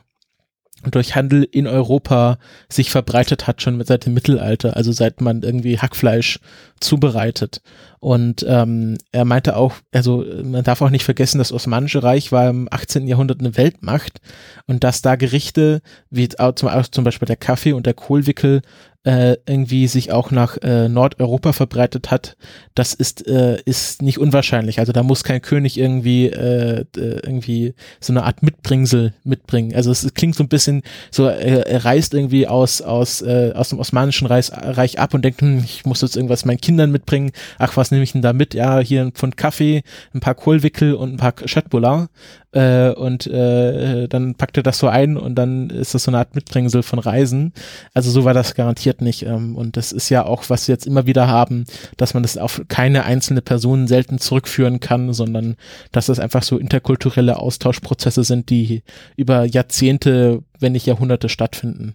durch 0.91 1.15
Handel 1.15 1.45
in 1.45 1.67
Europa 1.67 2.39
sich 2.69 2.91
verbreitet 2.91 3.47
hat, 3.47 3.61
schon 3.61 3.83
seit 3.85 4.07
dem 4.07 4.15
Mittelalter, 4.15 4.77
also 4.77 4.93
seit 4.93 5.21
man 5.21 5.43
irgendwie 5.43 5.79
Hackfleisch 5.79 6.41
zubereitet. 6.81 7.61
Und 7.99 8.47
ähm, 8.49 8.97
er 9.13 9.27
meinte 9.27 9.57
auch, 9.57 9.75
also 9.93 10.25
man 10.43 10.65
darf 10.65 10.81
auch 10.81 10.89
nicht 10.89 11.05
vergessen, 11.05 11.37
das 11.37 11.53
Osmanische 11.53 12.03
Reich 12.03 12.33
war 12.33 12.49
im 12.49 12.67
18. 12.71 13.07
Jahrhundert 13.07 13.41
eine 13.41 13.59
Weltmacht 13.59 14.23
und 14.67 14.83
dass 14.85 15.03
da 15.03 15.17
Gerichte 15.17 15.83
wie 16.09 16.29
zum, 16.29 17.05
Beispiel 17.05 17.27
der 17.27 17.37
Kaffee 17.37 17.75
und 17.75 17.85
der 17.85 17.95
Kohlwickel 17.95 18.63
äh, 19.05 19.37
irgendwie 19.47 19.87
sich 19.87 20.13
auch 20.13 20.31
nach 20.31 20.59
äh, 20.59 20.89
Nordeuropa 20.89 21.53
verbreitet 21.53 22.11
hat, 22.11 22.37
das 22.75 22.93
ist, 22.93 23.27
äh, 23.27 23.59
ist 23.65 24.03
nicht 24.03 24.19
unwahrscheinlich. 24.19 24.79
Also 24.79 24.93
da 24.93 25.03
muss 25.03 25.25
kein 25.25 25.41
König 25.41 25.79
irgendwie, 25.79 26.27
äh, 26.27 26.85
irgendwie 26.97 27.75
so 27.99 28.13
eine 28.13 28.25
Art 28.25 28.43
Mitbringsel 28.43 29.15
mitbringen. 29.25 29.75
Also 29.75 29.91
es 29.91 30.13
klingt 30.13 30.35
so 30.35 30.45
ein 30.45 30.49
bisschen 30.49 30.83
so, 31.11 31.25
er, 31.25 31.67
er 31.67 31.85
reist 31.85 32.13
irgendwie 32.13 32.47
aus, 32.47 32.83
aus, 32.83 33.23
äh, 33.23 33.53
aus 33.55 33.71
dem 33.71 33.79
Osmanischen 33.79 34.27
Reich, 34.27 34.99
ab 34.99 35.15
und 35.15 35.25
denkt, 35.25 35.41
hm, 35.41 35.63
ich 35.65 35.87
muss 35.87 36.03
jetzt 36.03 36.17
irgendwas 36.17 36.45
meinen 36.45 36.61
Kindern 36.61 36.91
mitbringen. 36.91 37.33
Ach, 37.59 37.77
was 37.77 37.91
nehme 37.91 38.03
ich 38.03 38.13
denn 38.13 38.23
da 38.23 38.35
mit? 38.35 38.53
Ja, 38.53 38.81
hier 38.81 39.01
ein 39.01 39.13
Pfund 39.13 39.39
Kaffee, 39.39 39.83
ein 40.13 40.21
paar 40.21 40.35
Kohlwickel 40.35 40.95
und 40.95 41.15
ein 41.15 41.17
paar 41.17 41.33
Chatboulin 41.33 42.09
äh, 42.53 42.91
und 42.91 43.27
äh, 43.27 44.09
dann 44.09 44.35
packt 44.35 44.57
er 44.57 44.63
das 44.63 44.79
so 44.79 44.89
ein 44.89 45.17
und 45.17 45.37
dann 45.37 45.71
ist 45.71 45.95
das 45.95 46.05
so 46.05 46.11
eine 46.11 46.19
Art 46.19 46.35
Mitbringsel 46.35 46.83
von 46.83 46.99
Reisen. 46.99 47.53
Also 47.95 48.11
so 48.11 48.25
war 48.25 48.35
das 48.35 48.55
garantiert 48.55 48.90
nicht. 48.99 49.23
Ähm, 49.23 49.57
und 49.57 49.77
das 49.77 49.93
ist 49.93 50.09
ja 50.09 50.25
auch, 50.25 50.45
was 50.49 50.69
wir 50.69 50.75
jetzt 50.75 50.87
immer 50.87 51.07
wieder 51.07 51.29
haben, 51.29 51.65
dass 51.97 52.15
man 52.15 52.23
das 52.23 52.37
auf 52.37 52.63
keine 52.69 53.05
einzelne 53.05 53.43
Person 53.43 53.87
selten 53.87 54.19
zurückführen 54.19 54.81
kann, 54.81 55.13
sondern 55.13 55.57
dass 55.93 56.07
das 56.07 56.19
einfach 56.19 56.43
so 56.43 56.59
interkulturelle 56.59 57.39
Austauschprozesse 57.39 58.25
sind, 58.25 58.51
die 58.51 58.83
über 59.17 59.45
Jahrzehnte, 59.45 60.43
wenn 60.59 60.73
nicht 60.73 60.87
Jahrhunderte 60.87 61.29
stattfinden. 61.29 61.95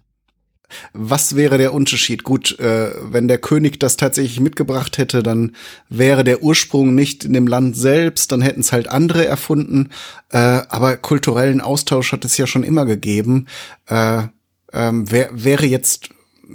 Was 0.92 1.36
wäre 1.36 1.58
der 1.58 1.72
Unterschied? 1.72 2.24
Gut, 2.24 2.58
äh, 2.58 2.90
wenn 3.00 3.28
der 3.28 3.38
König 3.38 3.78
das 3.78 3.96
tatsächlich 3.96 4.40
mitgebracht 4.40 4.98
hätte, 4.98 5.22
dann 5.22 5.54
wäre 5.88 6.24
der 6.24 6.42
Ursprung 6.42 6.94
nicht 6.94 7.24
in 7.24 7.32
dem 7.32 7.46
Land 7.46 7.76
selbst, 7.76 8.32
dann 8.32 8.42
hätten 8.42 8.60
es 8.60 8.72
halt 8.72 8.88
andere 8.88 9.26
erfunden. 9.26 9.90
Äh, 10.30 10.38
aber 10.38 10.96
kulturellen 10.96 11.60
Austausch 11.60 12.12
hat 12.12 12.24
es 12.24 12.36
ja 12.36 12.46
schon 12.46 12.64
immer 12.64 12.84
gegeben. 12.84 13.46
Äh, 13.86 14.24
ähm, 14.72 15.10
wär, 15.10 15.30
wäre 15.32 15.66
jetzt 15.66 16.10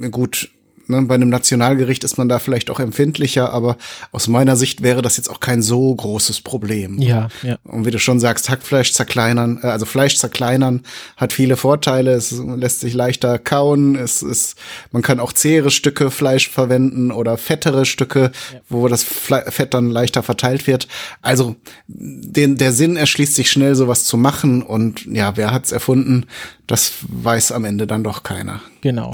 gut 0.10 0.50
Ne, 0.92 1.02
bei 1.04 1.16
einem 1.16 1.30
Nationalgericht 1.30 2.04
ist 2.04 2.18
man 2.18 2.28
da 2.28 2.38
vielleicht 2.38 2.70
auch 2.70 2.80
empfindlicher, 2.80 3.54
aber 3.54 3.78
aus 4.12 4.28
meiner 4.28 4.58
Sicht 4.58 4.84
wäre 4.84 5.02
das 5.02 5.16
jetzt 5.16 5.30
auch 5.30 5.40
kein 5.40 5.62
so 5.62 5.96
großes 5.96 6.42
Problem. 6.42 7.02
Ja, 7.02 7.30
ja. 7.44 7.58
Und 7.64 7.86
wie 7.86 7.92
du 7.92 8.00
schon 8.00 8.20
sagst, 8.20 8.50
Hackfleisch 8.50 8.92
zerkleinern, 8.92 9.60
äh, 9.64 9.68
also 9.68 9.86
Fleisch 9.86 10.18
zerkleinern 10.18 10.84
hat 11.16 11.32
viele 11.32 11.56
Vorteile. 11.56 12.12
Es 12.12 12.32
lässt 12.32 12.82
sich 12.82 12.94
leichter 12.94 13.40
kauen. 13.40 13.96
Es 13.96 14.22
ist, 14.22 14.58
man 14.92 15.02
kann 15.02 15.22
auch 15.22 15.32
zähere 15.32 15.72
Stücke 15.72 16.12
Fleisch 16.12 16.50
verwenden 16.50 17.12
oder 17.12 17.38
fettere 17.38 17.86
Stücke, 17.86 18.32
ja. 18.54 18.60
wo 18.68 18.90
das 18.90 19.04
Fett 19.04 19.74
dann 19.74 19.90
leichter 19.90 20.24
verteilt 20.24 20.68
wird. 20.68 20.90
Also 21.22 21.56
den, 21.88 22.58
der 22.58 22.74
Sinn 22.74 22.98
erschließt 22.98 23.36
sich 23.36 23.50
schnell, 23.50 23.76
sowas 23.76 24.04
zu 24.04 24.18
machen. 24.18 24.62
Und 24.62 25.06
ja, 25.06 25.38
wer 25.38 25.52
hat's 25.52 25.72
erfunden? 25.72 26.26
Das 26.68 26.94
weiß 27.08 27.54
am 27.54 27.64
Ende 27.64 27.88
dann 27.88 28.04
doch 28.04 28.24
keiner. 28.24 28.62
Genau. 28.82 29.14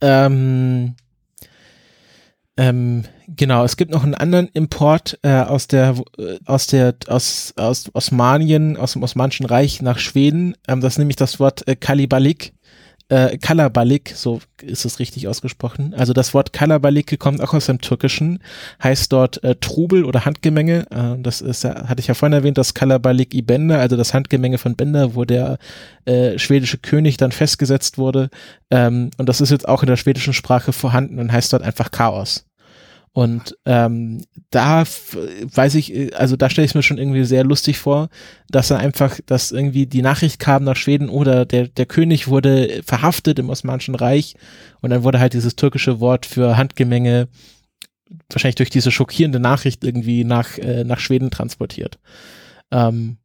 Ähm, 0.00 0.94
ähm, 2.58 3.04
genau, 3.28 3.64
es 3.64 3.76
gibt 3.76 3.90
noch 3.90 4.02
einen 4.02 4.14
anderen 4.14 4.48
Import 4.48 5.18
äh, 5.22 5.40
aus 5.40 5.66
der 5.66 5.94
äh, 6.18 6.38
aus 6.46 6.66
der 6.66 6.94
aus 7.06 7.52
aus 7.56 7.90
Osmanien, 7.92 8.76
aus 8.76 8.94
dem 8.94 9.02
Osmanischen 9.02 9.46
Reich 9.46 9.82
nach 9.82 9.98
Schweden. 9.98 10.56
Ähm, 10.66 10.80
das 10.80 10.94
ist 10.94 10.98
nämlich 10.98 11.16
das 11.16 11.38
Wort 11.38 11.68
äh, 11.68 11.76
Kalibalik 11.76 12.54
äh, 13.08 13.38
Kalabalik, 13.38 14.12
so 14.16 14.40
ist 14.60 14.84
es 14.84 14.98
richtig 14.98 15.28
ausgesprochen. 15.28 15.94
Also 15.94 16.12
das 16.12 16.34
Wort 16.34 16.52
Kalabalik 16.52 17.18
kommt 17.18 17.40
auch 17.40 17.54
aus 17.54 17.66
dem 17.66 17.80
Türkischen, 17.80 18.40
heißt 18.82 19.12
dort 19.12 19.42
äh, 19.44 19.54
Trubel 19.56 20.04
oder 20.04 20.24
Handgemenge. 20.24 20.86
Äh, 20.90 21.22
das 21.22 21.40
ist, 21.40 21.64
hatte 21.64 22.00
ich 22.00 22.08
ja 22.08 22.14
vorhin 22.14 22.32
erwähnt, 22.32 22.58
das 22.58 22.74
Kalabalik 22.74 23.32
i 23.34 23.42
Bender, 23.42 23.78
also 23.78 23.96
das 23.96 24.12
Handgemenge 24.12 24.58
von 24.58 24.74
Bender, 24.74 25.14
wo 25.14 25.24
der 25.24 25.58
äh, 26.04 26.38
schwedische 26.38 26.78
König 26.78 27.16
dann 27.16 27.32
festgesetzt 27.32 27.96
wurde. 27.98 28.28
Ähm, 28.70 29.10
und 29.18 29.28
das 29.28 29.40
ist 29.40 29.50
jetzt 29.50 29.68
auch 29.68 29.82
in 29.82 29.88
der 29.88 29.96
schwedischen 29.96 30.32
Sprache 30.32 30.72
vorhanden 30.72 31.18
und 31.18 31.32
heißt 31.32 31.52
dort 31.52 31.62
einfach 31.62 31.90
Chaos. 31.90 32.44
Und 33.16 33.56
ähm, 33.64 34.26
da 34.50 34.84
weiß 34.84 35.74
ich, 35.76 36.14
also 36.20 36.36
da 36.36 36.50
stelle 36.50 36.66
ich 36.66 36.74
mir 36.74 36.82
schon 36.82 36.98
irgendwie 36.98 37.24
sehr 37.24 37.44
lustig 37.44 37.78
vor, 37.78 38.10
dass 38.50 38.70
er 38.70 38.76
einfach, 38.76 39.18
dass 39.24 39.52
irgendwie 39.52 39.86
die 39.86 40.02
Nachricht 40.02 40.38
kam 40.38 40.64
nach 40.64 40.76
Schweden 40.76 41.08
oder 41.08 41.46
der, 41.46 41.68
der 41.68 41.86
König 41.86 42.28
wurde 42.28 42.82
verhaftet 42.84 43.38
im 43.38 43.48
Osmanischen 43.48 43.94
Reich 43.94 44.34
und 44.82 44.90
dann 44.90 45.02
wurde 45.02 45.18
halt 45.18 45.32
dieses 45.32 45.56
türkische 45.56 45.98
Wort 45.98 46.26
für 46.26 46.58
Handgemenge 46.58 47.28
wahrscheinlich 48.28 48.56
durch 48.56 48.68
diese 48.68 48.90
schockierende 48.90 49.40
Nachricht 49.40 49.82
irgendwie 49.82 50.22
nach, 50.22 50.58
äh, 50.58 50.84
nach 50.84 51.00
Schweden 51.00 51.30
transportiert. 51.30 51.98
Ähm, 52.70 53.16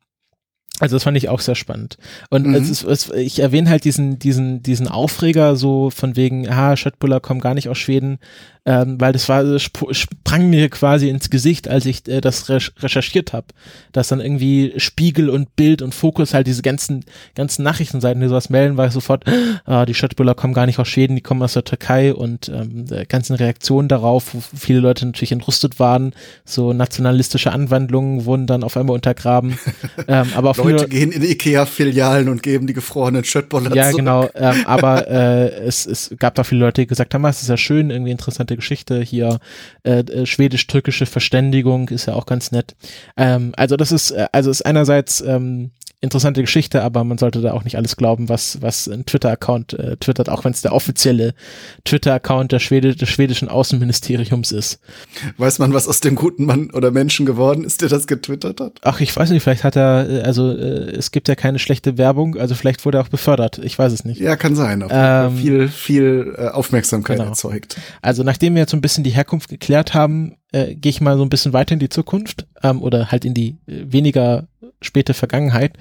also 0.81 0.95
das 0.95 1.03
fand 1.03 1.15
ich 1.15 1.29
auch 1.29 1.41
sehr 1.41 1.55
spannend. 1.55 1.97
Und 2.31 2.47
mhm. 2.47 2.55
es 2.55 2.69
ist, 2.69 2.83
es, 2.83 3.09
ich 3.11 3.39
erwähne 3.39 3.69
halt 3.69 3.83
diesen, 3.83 4.17
diesen, 4.17 4.63
diesen 4.63 4.87
Aufreger 4.87 5.55
so 5.55 5.91
von 5.91 6.15
wegen, 6.15 6.49
ah, 6.49 6.75
Schöttbuller 6.75 7.19
kommen 7.19 7.39
gar 7.39 7.53
nicht 7.53 7.69
aus 7.69 7.77
Schweden, 7.77 8.17
ähm, 8.63 9.01
weil 9.01 9.11
das 9.11 9.27
war 9.27 9.41
sp 9.57 9.89
sprang 9.91 10.49
mir 10.51 10.69
quasi 10.69 11.09
ins 11.09 11.31
Gesicht, 11.31 11.67
als 11.67 11.87
ich 11.87 12.07
äh, 12.07 12.21
das 12.21 12.47
recherchiert 12.49 13.33
habe, 13.33 13.47
dass 13.91 14.09
dann 14.09 14.19
irgendwie 14.19 14.73
Spiegel 14.77 15.29
und 15.29 15.55
Bild 15.55 15.81
und 15.81 15.95
Fokus 15.95 16.35
halt 16.35 16.45
diese 16.45 16.61
ganzen 16.61 17.03
ganzen 17.33 17.63
Nachrichtenseiten, 17.63 18.21
die 18.21 18.27
sowas 18.27 18.51
melden, 18.51 18.77
war 18.77 18.85
ich 18.85 18.93
sofort, 18.93 19.23
ah, 19.65 19.85
die 19.87 19.95
Schöttbuller 19.95 20.35
kommen 20.35 20.53
gar 20.53 20.67
nicht 20.67 20.77
aus 20.77 20.87
Schweden, 20.87 21.15
die 21.15 21.23
kommen 21.23 21.41
aus 21.41 21.53
der 21.53 21.63
Türkei 21.63 22.13
und 22.13 22.49
ähm, 22.49 22.85
der 22.85 23.07
ganzen 23.07 23.35
Reaktionen 23.35 23.87
darauf, 23.87 24.35
wo 24.35 24.43
viele 24.55 24.79
Leute 24.79 25.07
natürlich 25.07 25.31
entrüstet 25.31 25.79
waren, 25.79 26.13
so 26.45 26.71
nationalistische 26.71 27.51
Anwandlungen 27.51 28.25
wurden 28.25 28.45
dann 28.45 28.63
auf 28.63 28.77
einmal 28.77 28.93
untergraben. 28.93 29.57
ähm, 30.07 30.27
aber 30.35 30.51
auch 30.51 30.57
Leute 30.57 30.87
gehen 30.87 31.11
in 31.11 31.23
Ikea-Filialen 31.23 32.29
und 32.29 32.43
geben 32.43 32.67
die 32.67 32.73
gefrorenen 32.73 33.23
Schöttbuller 33.23 33.75
Ja, 33.75 33.91
genau, 33.91 34.29
ähm, 34.35 34.65
aber 34.65 35.07
äh, 35.07 35.49
es, 35.65 35.87
es 35.87 36.13
gab 36.19 36.35
da 36.35 36.43
viele 36.43 36.61
Leute, 36.61 36.81
die 36.81 36.87
gesagt 36.87 37.15
haben, 37.15 37.25
ah, 37.25 37.29
es 37.29 37.41
ist 37.41 37.49
ja 37.49 37.57
schön, 37.57 37.89
irgendwie 37.89 38.11
interessante 38.51 38.55
Geschichte 38.57 39.01
hier, 39.01 39.39
äh, 39.83 39.99
äh, 39.99 40.25
schwedisch-türkische 40.25 41.05
Verständigung 41.05 41.89
ist 41.89 42.07
ja 42.07 42.13
auch 42.13 42.25
ganz 42.25 42.51
nett. 42.51 42.75
Ähm, 43.17 43.53
also 43.55 43.77
das 43.77 43.91
ist, 43.91 44.11
äh, 44.11 44.27
also 44.31 44.51
ist 44.51 44.65
einerseits 44.65 45.21
ähm, 45.21 45.71
interessante 46.01 46.41
Geschichte, 46.41 46.81
aber 46.81 47.03
man 47.03 47.19
sollte 47.19 47.41
da 47.41 47.53
auch 47.53 47.63
nicht 47.63 47.77
alles 47.77 47.95
glauben, 47.95 48.27
was, 48.27 48.59
was 48.61 48.87
ein 48.87 49.05
Twitter-Account 49.05 49.73
äh, 49.73 49.97
twittert, 49.97 50.29
auch 50.29 50.43
wenn 50.43 50.51
es 50.51 50.63
der 50.63 50.73
offizielle 50.73 51.35
Twitter-Account 51.85 52.51
der 52.51 52.59
Schwede, 52.59 52.95
des 52.95 53.07
schwedischen 53.07 53.47
Außenministeriums 53.47 54.51
ist. 54.51 54.79
Weiß 55.37 55.59
man, 55.59 55.73
was 55.73 55.87
aus 55.87 55.99
dem 55.99 56.15
guten 56.15 56.45
Mann 56.45 56.71
oder 56.71 56.89
Menschen 56.89 57.27
geworden 57.27 57.63
ist, 57.63 57.81
der 57.83 57.89
das 57.89 58.07
getwittert 58.07 58.59
hat? 58.59 58.79
Ach, 58.81 58.99
ich 58.99 59.15
weiß 59.15 59.29
nicht, 59.29 59.43
vielleicht 59.43 59.63
hat 59.63 59.75
er, 59.75 60.09
äh, 60.09 60.21
also 60.21 60.51
äh, 60.51 60.89
es 60.89 61.11
gibt 61.11 61.27
ja 61.27 61.35
keine 61.35 61.59
schlechte 61.59 61.99
Werbung, 61.99 62.35
also 62.35 62.55
vielleicht 62.55 62.83
wurde 62.83 62.97
er 62.97 63.03
auch 63.03 63.09
befördert, 63.09 63.59
ich 63.59 63.77
weiß 63.77 63.93
es 63.93 64.03
nicht. 64.03 64.19
Ja, 64.19 64.35
kann 64.35 64.55
sein. 64.55 64.83
Ähm, 64.89 65.37
viel, 65.37 65.67
viel 65.69 66.35
äh, 66.35 66.47
Aufmerksamkeit 66.47 67.17
genau. 67.17 67.29
erzeugt. 67.29 67.77
Also 68.01 68.23
nachdem 68.23 68.55
wir 68.55 68.61
jetzt 68.61 68.71
so 68.71 68.77
ein 68.77 68.81
bisschen 68.81 69.03
die 69.03 69.11
Herkunft 69.11 69.49
geklärt 69.49 69.93
haben, 69.93 70.37
äh, 70.51 70.75
gehe 70.75 70.89
ich 70.89 70.99
mal 70.99 71.15
so 71.15 71.23
ein 71.23 71.29
bisschen 71.29 71.53
weiter 71.53 71.73
in 71.73 71.79
die 71.79 71.89
Zukunft 71.89 72.47
ähm, 72.63 72.81
oder 72.81 73.11
halt 73.11 73.23
in 73.23 73.33
die 73.33 73.59
äh, 73.67 73.85
weniger 73.85 74.47
späte 74.81 75.13
Vergangenheit. 75.13 75.73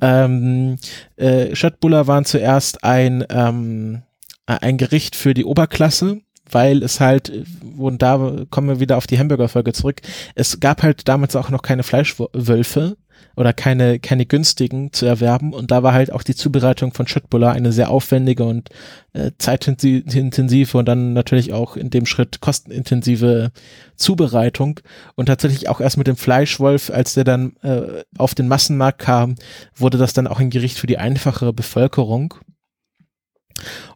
Ähm, 0.00 0.76
äh, 1.16 1.54
Schöttbuller 1.54 2.06
waren 2.06 2.24
zuerst 2.24 2.84
ein, 2.84 3.24
ähm, 3.30 4.02
ein 4.46 4.76
Gericht 4.76 5.16
für 5.16 5.34
die 5.34 5.44
Oberklasse, 5.44 6.20
weil 6.50 6.82
es 6.82 7.00
halt, 7.00 7.32
und 7.76 8.02
da 8.02 8.44
kommen 8.50 8.68
wir 8.68 8.80
wieder 8.80 8.96
auf 8.96 9.06
die 9.06 9.18
Hamburger-Folge 9.18 9.72
zurück, 9.72 10.00
es 10.34 10.60
gab 10.60 10.82
halt 10.82 11.08
damals 11.08 11.36
auch 11.36 11.50
noch 11.50 11.62
keine 11.62 11.82
Fleischwölfe, 11.82 12.96
oder 13.36 13.52
keine, 13.52 13.98
keine 13.98 14.26
günstigen 14.26 14.92
zu 14.92 15.06
erwerben. 15.06 15.52
Und 15.52 15.70
da 15.70 15.82
war 15.82 15.92
halt 15.92 16.12
auch 16.12 16.22
die 16.22 16.34
Zubereitung 16.34 16.92
von 16.92 17.06
Schöttbullar 17.06 17.52
eine 17.52 17.72
sehr 17.72 17.90
aufwendige 17.90 18.44
und 18.44 18.70
äh, 19.12 19.32
zeitintensive 19.38 20.78
und 20.78 20.86
dann 20.86 21.12
natürlich 21.12 21.52
auch 21.52 21.76
in 21.76 21.90
dem 21.90 22.06
Schritt 22.06 22.40
kostenintensive 22.40 23.50
Zubereitung. 23.96 24.80
Und 25.16 25.26
tatsächlich 25.26 25.68
auch 25.68 25.80
erst 25.80 25.96
mit 25.96 26.06
dem 26.06 26.16
Fleischwolf, 26.16 26.90
als 26.90 27.14
der 27.14 27.24
dann 27.24 27.56
äh, 27.62 28.04
auf 28.18 28.34
den 28.34 28.48
Massenmarkt 28.48 29.00
kam, 29.00 29.34
wurde 29.74 29.98
das 29.98 30.12
dann 30.12 30.26
auch 30.26 30.40
ein 30.40 30.50
Gericht 30.50 30.78
für 30.78 30.86
die 30.86 30.98
einfache 30.98 31.52
Bevölkerung. 31.52 32.34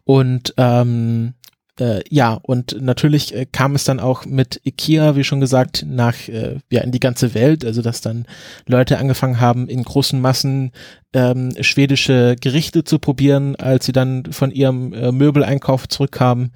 Und 0.03 0.53
ähm, 0.57 1.33
äh, 1.79 2.03
ja, 2.09 2.33
und 2.41 2.81
natürlich 2.81 3.33
äh, 3.33 3.45
kam 3.45 3.75
es 3.75 3.83
dann 3.83 3.99
auch 3.99 4.25
mit 4.25 4.61
IKEA, 4.65 5.15
wie 5.15 5.23
schon 5.23 5.39
gesagt, 5.39 5.85
nach 5.87 6.27
äh, 6.27 6.57
ja 6.69 6.81
in 6.81 6.91
die 6.91 6.99
ganze 6.99 7.33
Welt, 7.33 7.63
also 7.65 7.81
dass 7.81 8.01
dann 8.01 8.25
Leute 8.65 8.97
angefangen 8.97 9.39
haben, 9.39 9.67
in 9.67 9.83
großen 9.83 10.19
Massen 10.19 10.71
ähm, 11.13 11.51
schwedische 11.61 12.35
Gerichte 12.39 12.83
zu 12.83 12.99
probieren, 12.99 13.55
als 13.55 13.85
sie 13.85 13.91
dann 13.91 14.31
von 14.31 14.51
ihrem 14.51 14.93
äh, 14.93 15.11
Möbeleinkauf 15.11 15.87
zurückkamen. 15.87 16.51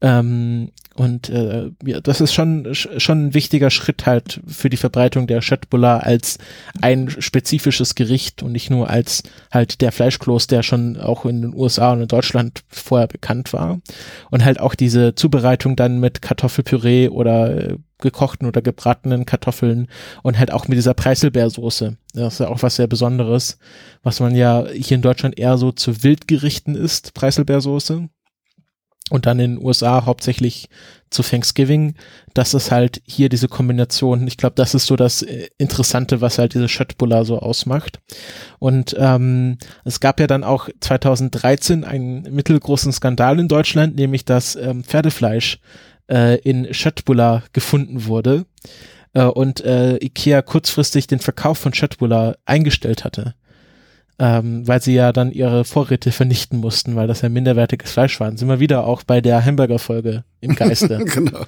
Ähm, 0.00 0.70
und 0.94 1.28
äh, 1.28 1.70
ja, 1.84 2.00
das 2.00 2.20
ist 2.20 2.32
schon 2.32 2.74
schon 2.74 3.26
ein 3.26 3.34
wichtiger 3.34 3.70
Schritt 3.70 4.06
halt 4.06 4.40
für 4.46 4.70
die 4.70 4.76
Verbreitung 4.76 5.26
der 5.26 5.42
Schöttbullar 5.42 6.04
als 6.04 6.38
ein 6.80 7.08
spezifisches 7.10 7.94
Gericht 7.94 8.42
und 8.42 8.52
nicht 8.52 8.70
nur 8.70 8.88
als 8.88 9.22
halt 9.52 9.80
der 9.80 9.92
Fleischkloß, 9.92 10.46
der 10.46 10.62
schon 10.62 10.96
auch 10.96 11.24
in 11.24 11.42
den 11.42 11.54
USA 11.54 11.92
und 11.92 12.02
in 12.02 12.08
Deutschland 12.08 12.62
vorher 12.68 13.06
bekannt 13.06 13.52
war. 13.52 13.80
Und 14.30 14.44
halt 14.44 14.58
auch 14.58 14.74
diese 14.74 15.14
Zubereitung 15.14 15.76
dann 15.76 16.00
mit 16.00 16.22
Kartoffelpüree 16.22 17.08
oder 17.08 17.70
äh, 17.70 17.76
gekochten 17.98 18.46
oder 18.46 18.62
gebratenen 18.62 19.26
Kartoffeln 19.26 19.88
und 20.22 20.38
halt 20.38 20.52
auch 20.52 20.68
mit 20.68 20.78
dieser 20.78 20.94
Preiselbeersoße. 20.94 21.96
Das 22.14 22.34
ist 22.34 22.40
ja 22.40 22.48
auch 22.48 22.62
was 22.62 22.76
sehr 22.76 22.86
Besonderes, 22.86 23.58
was 24.02 24.20
man 24.20 24.34
ja 24.34 24.66
hier 24.68 24.96
in 24.96 25.02
Deutschland 25.02 25.38
eher 25.38 25.58
so 25.58 25.72
zu 25.72 26.02
Wildgerichten 26.02 26.74
isst, 26.74 27.14
Preiselbeersoße 27.14 28.08
und 29.10 29.26
dann 29.26 29.38
in 29.38 29.56
den 29.56 29.64
USA 29.64 30.04
hauptsächlich 30.04 30.68
zu 31.10 31.22
Thanksgiving. 31.22 31.94
Das 32.34 32.54
ist 32.54 32.70
halt 32.70 33.00
hier 33.06 33.28
diese 33.28 33.48
Kombination. 33.48 34.26
Ich 34.26 34.36
glaube, 34.36 34.54
das 34.56 34.74
ist 34.74 34.86
so 34.86 34.96
das 34.96 35.22
äh, 35.22 35.48
Interessante, 35.56 36.20
was 36.20 36.38
halt 36.38 36.54
diese 36.54 36.68
Schöttbullar 36.68 37.24
so 37.24 37.38
ausmacht. 37.38 38.00
Und 38.58 38.94
ähm, 38.98 39.58
es 39.84 40.00
gab 40.00 40.20
ja 40.20 40.26
dann 40.26 40.44
auch 40.44 40.68
2013 40.80 41.84
einen 41.84 42.22
mittelgroßen 42.22 42.92
Skandal 42.92 43.38
in 43.38 43.48
Deutschland, 43.48 43.96
nämlich 43.96 44.24
dass 44.24 44.56
ähm, 44.56 44.84
Pferdefleisch 44.84 45.58
äh, 46.10 46.38
in 46.40 46.72
Schöttbullar 46.72 47.44
gefunden 47.52 48.06
wurde 48.06 48.46
äh, 49.14 49.24
und 49.24 49.60
äh, 49.60 49.96
Ikea 49.96 50.42
kurzfristig 50.42 51.06
den 51.06 51.20
Verkauf 51.20 51.58
von 51.58 51.74
Schöttbullar 51.74 52.36
eingestellt 52.44 53.04
hatte 53.04 53.34
ähm, 54.20 54.66
weil 54.66 54.82
sie 54.82 54.94
ja 54.94 55.12
dann 55.12 55.30
ihre 55.30 55.64
Vorräte 55.64 56.10
vernichten 56.10 56.58
mussten, 56.58 56.96
weil 56.96 57.06
das 57.06 57.20
ja 57.20 57.28
minderwertiges 57.28 57.92
Fleisch 57.92 58.18
war. 58.18 58.36
Sind 58.36 58.48
wir 58.48 58.58
wieder 58.58 58.84
auch 58.84 59.04
bei 59.04 59.20
der 59.20 59.44
Hamburger-Folge 59.44 60.24
im 60.40 60.56
Geiste. 60.56 60.98
genau. 61.14 61.46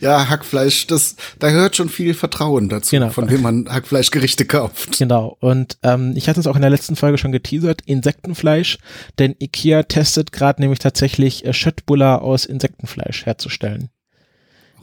Ja, 0.00 0.28
Hackfleisch, 0.28 0.88
das, 0.88 1.14
da 1.38 1.50
gehört 1.50 1.76
schon 1.76 1.88
viel 1.88 2.14
Vertrauen 2.14 2.68
dazu, 2.68 2.96
genau. 2.96 3.10
von 3.10 3.30
wem 3.30 3.42
man 3.42 3.68
Hackfleischgerichte 3.68 4.46
kauft. 4.46 4.98
Genau. 4.98 5.36
Und 5.40 5.78
ähm, 5.84 6.14
ich 6.16 6.28
hatte 6.28 6.40
es 6.40 6.48
auch 6.48 6.56
in 6.56 6.62
der 6.62 6.70
letzten 6.70 6.96
Folge 6.96 7.18
schon 7.18 7.32
geteasert, 7.32 7.82
Insektenfleisch, 7.86 8.78
denn 9.20 9.36
Ikea 9.38 9.84
testet 9.84 10.32
gerade 10.32 10.60
nämlich 10.60 10.80
tatsächlich 10.80 11.44
äh, 11.44 11.52
Schöttbuller 11.52 12.22
aus 12.22 12.46
Insektenfleisch 12.46 13.26
herzustellen. 13.26 13.90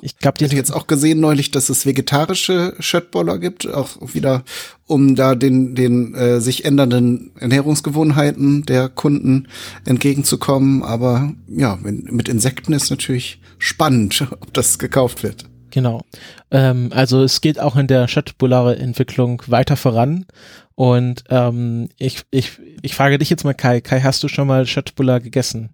Ich 0.06 0.20
glaube, 0.20 0.38
die 0.38 0.46
hätte 0.46 0.56
jetzt 0.56 0.70
auch 0.70 0.86
gesehen 0.86 1.20
neulich, 1.20 1.50
dass 1.50 1.70
es 1.70 1.88
vegetarische 1.88 2.76
Schöttboller 2.80 3.40
gibt, 3.40 3.68
auch 3.68 3.98
wieder, 4.14 4.44
um 4.86 5.16
da 5.16 5.34
den 5.34 5.74
den 5.74 6.14
äh, 6.14 6.40
sich 6.40 6.64
ändernden 6.64 7.32
Ernährungsgewohnheiten 7.40 8.68
der 8.68 8.88
Kunden 8.88 9.48
entgegenzukommen. 9.84 10.84
Aber 10.84 11.34
ja, 11.48 11.80
mit 11.82 12.30
Insekten 12.30 12.74
ist 12.74 12.92
natürlich 12.92 13.42
spannend, 13.58 14.28
ob 14.42 14.54
das 14.54 14.78
gekauft 14.78 15.24
wird. 15.24 15.46
Genau. 15.72 16.04
Ähm, 16.52 16.92
also 16.92 17.24
es 17.24 17.42
geht 17.42 17.60
auch 17.60 17.76
in 17.76 17.88
der 17.88 18.08
Schöttbullare-Entwicklung 18.08 19.42
weiter 19.48 19.76
voran. 19.76 20.28
Und 20.76 21.24
ähm, 21.30 21.90
ich, 21.98 22.22
ich, 22.30 22.60
ich 22.84 22.94
frage 22.94 23.18
dich 23.18 23.32
jetzt 23.32 23.44
mal, 23.44 23.56
Kai, 23.56 23.82
Kai, 23.82 24.02
hast 24.02 24.22
du 24.22 24.28
schon 24.28 24.48
mal 24.48 24.68
Schöttbuller 24.68 25.20
gegessen? 25.20 25.72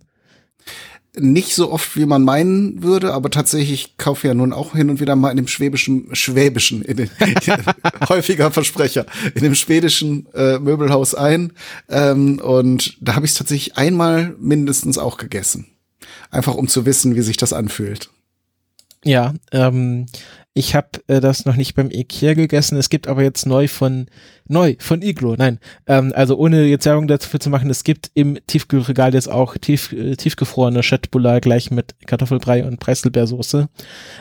Nicht 1.17 1.55
so 1.55 1.71
oft, 1.71 1.97
wie 1.97 2.05
man 2.05 2.23
meinen 2.23 2.83
würde, 2.83 3.13
aber 3.13 3.29
tatsächlich, 3.29 3.73
ich 3.73 3.97
kaufe 3.97 4.27
ja 4.27 4.33
nun 4.33 4.53
auch 4.53 4.73
hin 4.73 4.89
und 4.89 4.99
wieder 5.01 5.15
mal 5.15 5.31
in 5.31 5.37
dem 5.37 5.47
schwäbischen, 5.47 6.15
schwäbischen, 6.15 6.81
in 6.83 6.97
den, 6.97 7.09
häufiger 8.09 8.49
Versprecher, 8.51 9.05
in 9.35 9.43
dem 9.43 9.55
schwedischen 9.55 10.27
äh, 10.33 10.57
Möbelhaus 10.59 11.13
ein. 11.13 11.51
Ähm, 11.89 12.39
und 12.39 12.97
da 13.01 13.15
habe 13.15 13.25
ich 13.25 13.33
es 13.33 13.37
tatsächlich 13.37 13.77
einmal 13.77 14.35
mindestens 14.39 14.97
auch 14.97 15.17
gegessen. 15.17 15.67
Einfach 16.29 16.55
um 16.55 16.69
zu 16.69 16.85
wissen, 16.85 17.15
wie 17.15 17.21
sich 17.21 17.37
das 17.37 17.51
anfühlt. 17.51 18.09
Ja, 19.03 19.33
ähm, 19.51 20.05
ich 20.53 20.75
habe 20.75 20.89
äh, 21.07 21.21
das 21.21 21.45
noch 21.45 21.55
nicht 21.55 21.75
beim 21.75 21.89
Ikea 21.89 22.33
gegessen. 22.33 22.77
Es 22.77 22.89
gibt 22.89 23.07
aber 23.07 23.23
jetzt 23.23 23.45
neu 23.45 23.67
von 23.67 24.07
neu 24.47 24.75
von 24.79 25.01
Iglo. 25.01 25.35
Nein, 25.37 25.59
ähm, 25.87 26.11
also 26.13 26.37
ohne 26.37 26.65
jetzt 26.65 26.85
Werbung 26.85 27.07
dafür 27.07 27.39
zu 27.39 27.49
machen, 27.49 27.69
es 27.69 27.85
gibt 27.85 28.11
im 28.15 28.37
Tiefkühlregal 28.47 29.13
jetzt 29.13 29.29
auch 29.31 29.57
tief, 29.57 29.93
äh, 29.93 30.15
tiefgefrorene 30.15 30.81
Chatbulla 30.81 31.39
gleich 31.39 31.71
mit 31.71 31.95
Kartoffelbrei 32.05 32.65
und 32.65 32.79
Preiselbeersoße. 32.79 33.69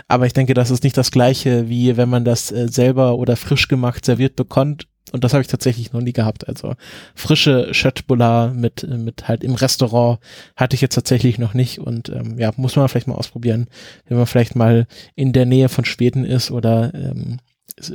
Aber 0.06 0.26
ich 0.26 0.32
denke, 0.32 0.54
das 0.54 0.70
ist 0.70 0.84
nicht 0.84 0.96
das 0.96 1.10
gleiche, 1.10 1.68
wie 1.68 1.96
wenn 1.96 2.08
man 2.08 2.24
das 2.24 2.52
äh, 2.52 2.68
selber 2.68 3.16
oder 3.16 3.36
frisch 3.36 3.66
gemacht 3.66 4.04
serviert 4.04 4.36
bekommt 4.36 4.86
und 5.12 5.24
das 5.24 5.32
habe 5.32 5.42
ich 5.42 5.48
tatsächlich 5.48 5.92
noch 5.92 6.00
nie 6.00 6.12
gehabt. 6.12 6.48
Also 6.48 6.74
frische 7.14 7.70
Chatbullar 7.72 8.52
mit, 8.52 8.86
mit 8.88 9.28
halt 9.28 9.42
im 9.42 9.54
Restaurant 9.54 10.20
hatte 10.56 10.74
ich 10.74 10.80
jetzt 10.80 10.94
tatsächlich 10.94 11.38
noch 11.38 11.54
nicht. 11.54 11.78
Und 11.78 12.08
ähm, 12.10 12.38
ja, 12.38 12.52
muss 12.56 12.76
man 12.76 12.88
vielleicht 12.88 13.08
mal 13.08 13.16
ausprobieren, 13.16 13.66
wenn 14.06 14.16
man 14.16 14.26
vielleicht 14.26 14.54
mal 14.54 14.86
in 15.16 15.32
der 15.32 15.46
Nähe 15.46 15.68
von 15.68 15.84
Schweden 15.84 16.24
ist 16.24 16.50
oder 16.50 16.94
ähm, 16.94 17.38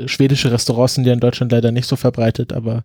schwedische 0.08 0.52
Restaurants 0.52 0.96
sind 0.96 1.06
ja 1.06 1.14
in 1.14 1.20
Deutschland 1.20 1.52
leider 1.52 1.72
nicht 1.72 1.88
so 1.88 1.96
verbreitet, 1.96 2.54
aber 2.54 2.84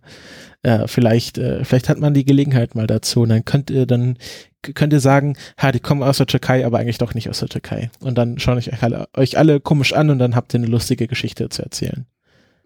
äh, 0.61 0.87
vielleicht, 0.87 1.37
äh, 1.37 1.63
vielleicht 1.63 1.89
hat 1.89 1.99
man 1.99 2.13
die 2.13 2.25
Gelegenheit 2.25 2.75
mal 2.75 2.87
dazu. 2.87 3.21
Und 3.21 3.29
dann 3.29 3.45
könnt 3.45 3.69
ihr 3.69 3.85
dann 3.85 4.17
könnt 4.75 4.93
ihr 4.93 4.99
sagen, 4.99 5.35
ha, 5.57 5.71
die 5.71 5.79
kommen 5.79 6.03
aus 6.03 6.17
der 6.17 6.27
Türkei, 6.27 6.65
aber 6.65 6.77
eigentlich 6.77 6.99
doch 6.99 7.15
nicht 7.15 7.29
aus 7.29 7.39
der 7.39 7.49
Türkei. 7.49 7.89
Und 7.99 8.17
dann 8.17 8.37
schaue 8.37 8.59
ich 8.59 8.71
euch 8.71 8.83
alle, 8.83 9.07
euch 9.15 9.37
alle 9.37 9.59
komisch 9.59 9.93
an 9.93 10.11
und 10.11 10.19
dann 10.19 10.35
habt 10.35 10.53
ihr 10.53 10.59
eine 10.59 10.67
lustige 10.67 11.07
Geschichte 11.07 11.49
zu 11.49 11.63
erzählen. 11.63 12.05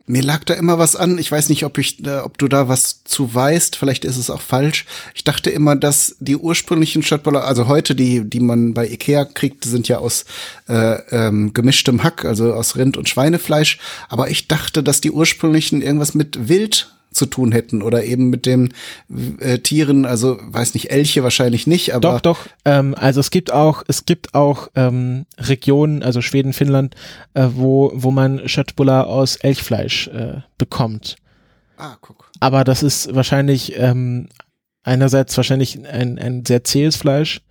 Mir 0.08 0.22
lag 0.22 0.44
da 0.44 0.54
immer 0.54 0.78
was 0.78 0.96
an. 0.96 1.18
Ich 1.18 1.32
weiß 1.32 1.50
nicht, 1.50 1.66
ob 1.66 1.80
ich, 1.80 2.06
äh, 2.06 2.18
ob 2.20 2.38
du 2.38 2.48
da 2.48 2.68
was 2.68 3.04
zu 3.04 3.34
weißt. 3.34 3.76
Vielleicht 3.76 4.06
ist 4.06 4.18
es 4.18 4.30
auch 4.30 4.42
falsch. 4.42 4.86
Ich 5.16 5.24
dachte 5.24 5.50
immer, 5.50 5.76
dass 5.76 6.16
die 6.20 6.38
ursprünglichen 6.38 7.02
Shotballer, 7.02 7.44
also 7.44 7.68
heute 7.68 7.96
die, 7.96 8.24
die 8.24 8.40
man 8.40 8.76
bei 8.76 8.88
Ikea 8.88 9.26
kriegt, 9.26 9.64
sind 9.64 9.88
ja 9.88 9.98
aus 9.98 10.26
äh, 10.68 11.00
ähm, 11.10 11.54
gemischtem 11.54 12.04
Hack, 12.04 12.24
also 12.24 12.54
aus 12.54 12.76
Rind- 12.76 12.98
und 12.98 13.10
Schweinefleisch. 13.10 13.80
Aber 14.08 14.30
ich 14.30 14.48
dachte, 14.48 14.84
dass 14.84 15.02
die 15.02 15.12
ursprünglichen 15.12 15.82
irgendwas 15.82 16.14
mit 16.14 16.48
Wild 16.48 16.95
zu 17.16 17.26
tun 17.26 17.52
hätten 17.52 17.82
oder 17.82 18.04
eben 18.04 18.30
mit 18.30 18.46
den 18.46 18.74
äh, 19.40 19.60
Tieren, 19.60 20.06
also 20.06 20.38
weiß 20.42 20.74
nicht, 20.74 20.92
Elche 20.92 21.24
wahrscheinlich 21.24 21.68
nicht, 21.68 21.94
aber 21.94 22.20
doch, 22.20 22.22
doch. 22.22 22.40
Ähm, 22.66 22.96
also 22.98 23.20
es 23.20 23.32
gibt 23.32 23.52
auch, 23.52 23.84
es 23.88 24.06
gibt 24.06 24.36
auch 24.36 24.70
ähm, 24.76 25.26
Regionen, 25.38 26.04
also 26.04 26.22
Schweden, 26.22 26.54
Finnland, 26.54 26.96
äh, 27.34 27.48
wo 27.54 27.92
wo 27.96 28.12
man 28.12 28.48
Schöttbullar 28.48 29.08
aus 29.08 29.36
Elchfleisch 29.38 30.08
äh, 30.08 30.42
bekommt. 30.58 31.16
Ah, 31.78 31.98
guck. 32.02 32.30
Aber 32.40 32.64
das 32.64 32.84
ist 32.84 33.14
wahrscheinlich 33.14 33.78
ähm, 33.78 34.28
einerseits 34.84 35.36
wahrscheinlich 35.36 35.86
ein, 35.88 36.20
ein 36.20 36.46
sehr 36.46 36.64
zähes 36.64 36.96
Fleisch 36.96 37.42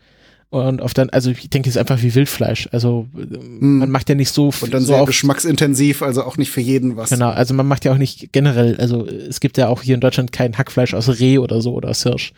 Und 0.51 0.81
auf 0.81 0.95
dann, 0.95 1.11
also 1.11 1.31
ich 1.31 1.51
denke, 1.51 1.69
es 1.69 1.75
ist 1.75 1.81
einfach 1.81 2.03
wie 2.03 2.15
Wildfleisch. 2.15 2.69
Also 2.71 3.09
mm. 3.13 3.79
man 3.79 3.91
macht 3.91 4.09
ja 4.09 4.15
nicht 4.15 4.33
so 4.33 4.53
Und 4.61 4.73
dann 4.73 4.83
so 4.83 4.95
sehr 4.95 5.05
geschmacksintensiv, 5.05 6.03
also 6.03 6.23
auch 6.23 6.37
nicht 6.37 6.51
für 6.51 6.61
jeden 6.61 6.97
was. 6.97 7.11
Genau, 7.11 7.31
also 7.31 7.55
man 7.55 7.67
macht 7.67 7.85
ja 7.85 7.93
auch 7.93 7.99
nicht 7.99 8.33
generell, 8.33 8.77
also 8.77 9.07
es 9.07 9.41
gibt 9.41 9.59
ja 9.59 9.69
auch 9.69 9.83
hier 9.83 9.95
in 9.95 10.01
Deutschland 10.01 10.33
kein 10.33 10.57
Hackfleisch 10.57 10.95
aus 10.95 11.09
Reh 11.21 11.39
oder 11.39 11.61
so 11.61 11.73
oder 11.75 11.91
aus 11.91 12.05
Hirsch. 12.05 12.33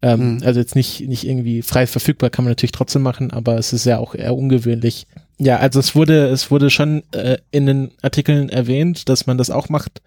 Ähm, 0.00 0.36
mm. 0.36 0.42
Also 0.44 0.60
jetzt 0.60 0.76
nicht, 0.76 1.08
nicht 1.08 1.26
irgendwie 1.26 1.62
frei 1.62 1.86
verfügbar, 1.86 2.30
kann 2.30 2.44
man 2.44 2.52
natürlich 2.52 2.72
trotzdem 2.72 3.02
machen, 3.02 3.32
aber 3.32 3.58
es 3.58 3.72
ist 3.72 3.84
ja 3.84 3.98
auch 3.98 4.14
eher 4.14 4.36
ungewöhnlich. 4.36 5.06
Ja, 5.38 5.58
also 5.58 5.78
es 5.78 5.94
wurde, 5.94 6.28
es 6.28 6.50
wurde 6.50 6.68
schon 6.68 7.04
äh, 7.12 7.38
in 7.50 7.66
den 7.66 7.92
Artikeln 8.02 8.48
erwähnt, 8.48 9.08
dass 9.08 9.26
man 9.26 9.38
das 9.38 9.50
auch 9.50 9.68
macht 9.68 10.02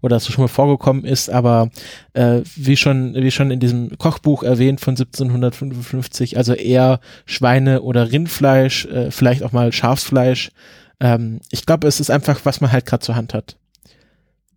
oder 0.00 0.16
dass 0.16 0.26
es 0.26 0.34
schon 0.34 0.44
mal 0.44 0.48
vorgekommen 0.48 1.04
ist, 1.04 1.28
aber 1.28 1.70
äh, 2.14 2.40
wie 2.56 2.76
schon 2.76 3.14
wie 3.14 3.30
schon 3.30 3.50
in 3.50 3.60
diesem 3.60 3.98
Kochbuch 3.98 4.42
erwähnt 4.42 4.80
von 4.80 4.92
1755, 4.92 6.38
also 6.38 6.54
eher 6.54 7.00
Schweine 7.26 7.82
oder 7.82 8.10
Rindfleisch, 8.10 8.86
äh, 8.86 9.10
vielleicht 9.10 9.42
auch 9.42 9.52
mal 9.52 9.72
Schafsfleisch. 9.72 10.50
Ähm, 10.98 11.40
ich 11.50 11.66
glaube, 11.66 11.86
es 11.86 12.00
ist 12.00 12.10
einfach, 12.10 12.40
was 12.44 12.62
man 12.62 12.72
halt 12.72 12.86
gerade 12.86 13.04
zur 13.04 13.16
Hand 13.16 13.34
hat. 13.34 13.56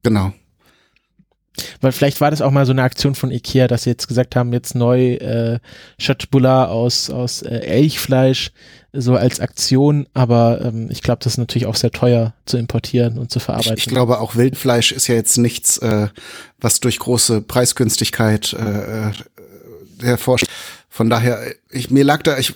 Genau. 0.03 0.33
Weil 1.81 1.91
vielleicht 1.91 2.21
war 2.21 2.31
das 2.31 2.41
auch 2.41 2.51
mal 2.51 2.65
so 2.65 2.71
eine 2.71 2.83
Aktion 2.83 3.15
von 3.15 3.31
Ikea, 3.31 3.67
dass 3.67 3.83
sie 3.83 3.91
jetzt 3.91 4.07
gesagt 4.07 4.35
haben, 4.35 4.53
jetzt 4.53 4.75
neu 4.75 5.13
äh, 5.15 5.59
Chatbula 6.01 6.65
aus, 6.65 7.09
aus 7.09 7.41
äh, 7.41 7.59
Elchfleisch 7.59 8.51
so 8.93 9.15
als 9.15 9.39
Aktion, 9.39 10.07
aber 10.13 10.61
ähm, 10.63 10.89
ich 10.91 11.01
glaube, 11.01 11.19
das 11.23 11.33
ist 11.33 11.37
natürlich 11.37 11.65
auch 11.65 11.75
sehr 11.75 11.91
teuer 11.91 12.33
zu 12.45 12.57
importieren 12.57 13.17
und 13.17 13.31
zu 13.31 13.39
verarbeiten. 13.39 13.77
Ich, 13.77 13.87
ich 13.87 13.91
glaube, 13.91 14.19
auch 14.19 14.35
Wildfleisch 14.35 14.91
ist 14.91 15.07
ja 15.07 15.15
jetzt 15.15 15.37
nichts, 15.37 15.79
äh, 15.79 16.09
was 16.59 16.79
durch 16.79 16.99
große 16.99 17.41
Preisgünstigkeit 17.41 18.53
äh, 18.53 19.07
äh 19.07 19.11
hervorsteht. 20.01 20.49
Von 20.89 21.09
daher, 21.09 21.39
ich, 21.71 21.91
mir 21.91 22.03
lag 22.03 22.23
da, 22.23 22.37
ich 22.37 22.53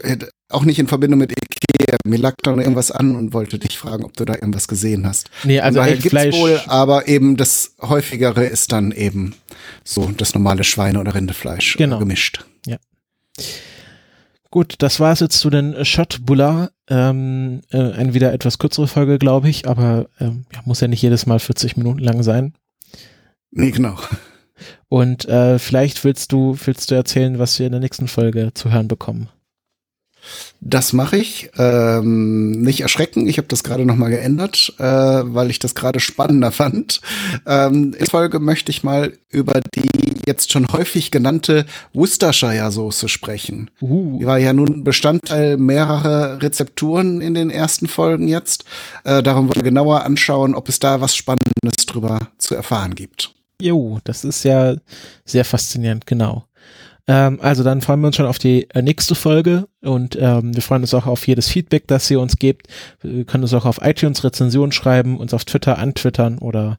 auch 0.49 0.65
nicht 0.65 0.79
in 0.79 0.87
Verbindung 0.87 1.19
mit 1.19 1.33
Ikea, 1.79 1.97
mir 2.05 2.17
lag 2.17 2.35
da 2.43 2.55
irgendwas 2.55 2.91
an 2.91 3.15
und 3.15 3.33
wollte 3.33 3.59
dich 3.59 3.77
fragen, 3.77 4.03
ob 4.05 4.15
du 4.15 4.25
da 4.25 4.33
irgendwas 4.33 4.67
gesehen 4.67 5.05
hast. 5.05 5.29
Nee, 5.43 5.59
also 5.59 5.79
Elchfleisch. 5.79 6.35
wohl, 6.35 6.59
aber 6.67 7.07
eben 7.07 7.37
das 7.37 7.75
häufigere 7.81 8.45
ist 8.45 8.71
dann 8.71 8.91
eben 8.91 9.35
so 9.83 10.11
das 10.15 10.33
normale 10.33 10.63
Schweine- 10.63 10.99
oder 10.99 11.15
Rindefleisch 11.15 11.75
äh, 11.75 11.77
genau. 11.77 11.99
gemischt. 11.99 12.45
Ja. 12.65 12.77
Gut, 14.49 14.75
das 14.79 14.99
war 14.99 15.11
es 15.11 15.19
jetzt 15.19 15.39
zu 15.39 15.49
den 15.49 15.83
Shot 15.85 16.19
Bulla. 16.25 16.71
Ähm, 16.89 17.61
äh, 17.69 17.77
eine 17.77 18.13
wieder 18.13 18.31
etwas 18.31 18.59
kürzere 18.59 18.87
Folge, 18.87 19.19
glaube 19.19 19.49
ich, 19.49 19.67
aber 19.67 20.07
ähm, 20.19 20.45
ja, 20.53 20.61
muss 20.65 20.79
ja 20.79 20.87
nicht 20.87 21.01
jedes 21.01 21.25
Mal 21.25 21.39
40 21.39 21.75
Minuten 21.75 21.99
lang 21.99 22.23
sein. 22.23 22.53
Nee, 23.51 23.71
genau. 23.71 23.97
Und 24.87 25.25
äh, 25.25 25.59
vielleicht 25.59 26.03
willst 26.03 26.31
du, 26.31 26.57
willst 26.65 26.89
du 26.89 26.95
erzählen, 26.95 27.39
was 27.39 27.59
wir 27.59 27.65
in 27.65 27.73
der 27.73 27.81
nächsten 27.81 28.07
Folge 28.07 28.51
zu 28.53 28.71
hören 28.71 28.87
bekommen. 28.87 29.29
Das 30.59 30.93
mache 30.93 31.17
ich. 31.17 31.49
Ähm, 31.57 32.61
nicht 32.61 32.81
erschrecken, 32.81 33.27
ich 33.27 33.37
habe 33.37 33.47
das 33.47 33.63
gerade 33.63 33.85
noch 33.85 33.95
mal 33.95 34.09
geändert, 34.09 34.73
äh, 34.79 34.83
weil 34.83 35.49
ich 35.49 35.59
das 35.59 35.75
gerade 35.75 35.99
spannender 35.99 36.51
fand. 36.51 37.01
Ähm, 37.45 37.93
in 37.97 38.05
Folge 38.07 38.39
möchte 38.39 38.71
ich 38.71 38.83
mal 38.83 39.13
über 39.29 39.61
die 39.75 39.87
jetzt 40.25 40.51
schon 40.51 40.67
häufig 40.71 41.11
genannte 41.11 41.65
Worcestershire-Soße 41.93 43.07
sprechen. 43.07 43.69
Uh. 43.81 44.19
Die 44.19 44.25
war 44.25 44.37
ja 44.37 44.53
nun 44.53 44.83
Bestandteil 44.83 45.57
mehrerer 45.57 46.41
Rezepturen 46.41 47.21
in 47.21 47.33
den 47.33 47.49
ersten 47.49 47.87
Folgen 47.87 48.27
jetzt. 48.27 48.65
Äh, 49.03 49.23
darum 49.23 49.47
wollen 49.47 49.55
wir 49.55 49.63
genauer 49.63 50.03
anschauen, 50.03 50.55
ob 50.55 50.69
es 50.69 50.79
da 50.79 51.01
was 51.01 51.15
Spannendes 51.15 51.85
drüber 51.85 52.19
zu 52.37 52.55
erfahren 52.55 52.95
gibt. 52.95 53.33
Jo, 53.59 53.99
das 54.03 54.23
ist 54.23 54.43
ja 54.43 54.75
sehr 55.25 55.45
faszinierend, 55.45 56.05
genau. 56.05 56.46
Ähm, 57.07 57.39
also 57.41 57.63
dann 57.63 57.81
freuen 57.81 58.01
wir 58.01 58.07
uns 58.07 58.17
schon 58.17 58.25
auf 58.25 58.37
die 58.37 58.69
äh, 58.71 58.81
nächste 58.81 59.15
Folge 59.15 59.67
und 59.81 60.17
ähm, 60.19 60.53
wir 60.53 60.61
freuen 60.61 60.81
uns 60.81 60.93
auch 60.93 61.05
auf 61.05 61.25
jedes 61.25 61.47
Feedback, 61.47 61.87
das 61.87 62.11
ihr 62.11 62.19
uns 62.19 62.37
gebt. 62.37 62.67
Wir 63.01 63.23
können 63.25 63.43
uns 63.43 63.53
auch 63.53 63.65
auf 63.65 63.79
iTunes 63.81 64.23
Rezensionen 64.23 64.73
schreiben, 64.73 65.17
uns 65.17 65.33
auf 65.33 65.45
Twitter 65.45 65.77
antwittern 65.77 66.37
oder 66.37 66.77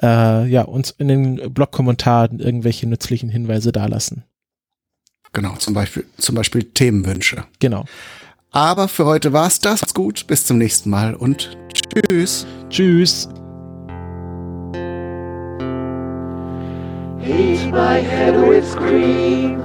äh, 0.00 0.46
ja, 0.46 0.62
uns 0.62 0.90
in 0.90 1.08
den 1.08 1.52
Blog-Kommentaren 1.52 2.38
irgendwelche 2.38 2.86
nützlichen 2.86 3.28
Hinweise 3.28 3.72
dalassen. 3.72 4.24
Genau, 5.32 5.56
zum 5.56 5.74
Beispiel, 5.74 6.06
zum 6.16 6.36
Beispiel 6.36 6.62
Themenwünsche. 6.62 7.44
Genau. 7.58 7.84
Aber 8.52 8.86
für 8.86 9.04
heute 9.04 9.32
war's 9.32 9.58
das. 9.58 9.80
Macht's 9.80 9.94
gut, 9.94 10.28
bis 10.28 10.46
zum 10.46 10.58
nächsten 10.58 10.88
Mal 10.88 11.14
und 11.14 11.58
tschüss. 11.74 12.46
Tschüss. 12.70 13.28
Eat 17.26 17.70
my 17.70 18.00
head 18.00 18.46
with 18.46 18.76
cream. 18.76 19.58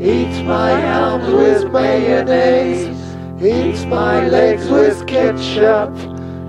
Eat 0.00 0.42
my 0.44 0.72
arms 0.84 1.32
with 1.32 1.70
mayonnaise. 1.70 2.88
Eat 3.40 3.86
my 3.86 4.26
legs 4.26 4.68
with 4.68 5.06
ketchup. 5.06 5.94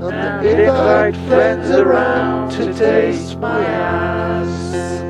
And 0.02 0.48
invite 0.48 1.16
friends 1.28 1.70
around 1.70 2.52
to 2.52 2.74
taste 2.74 3.38
my 3.38 3.64
ass. 3.64 5.09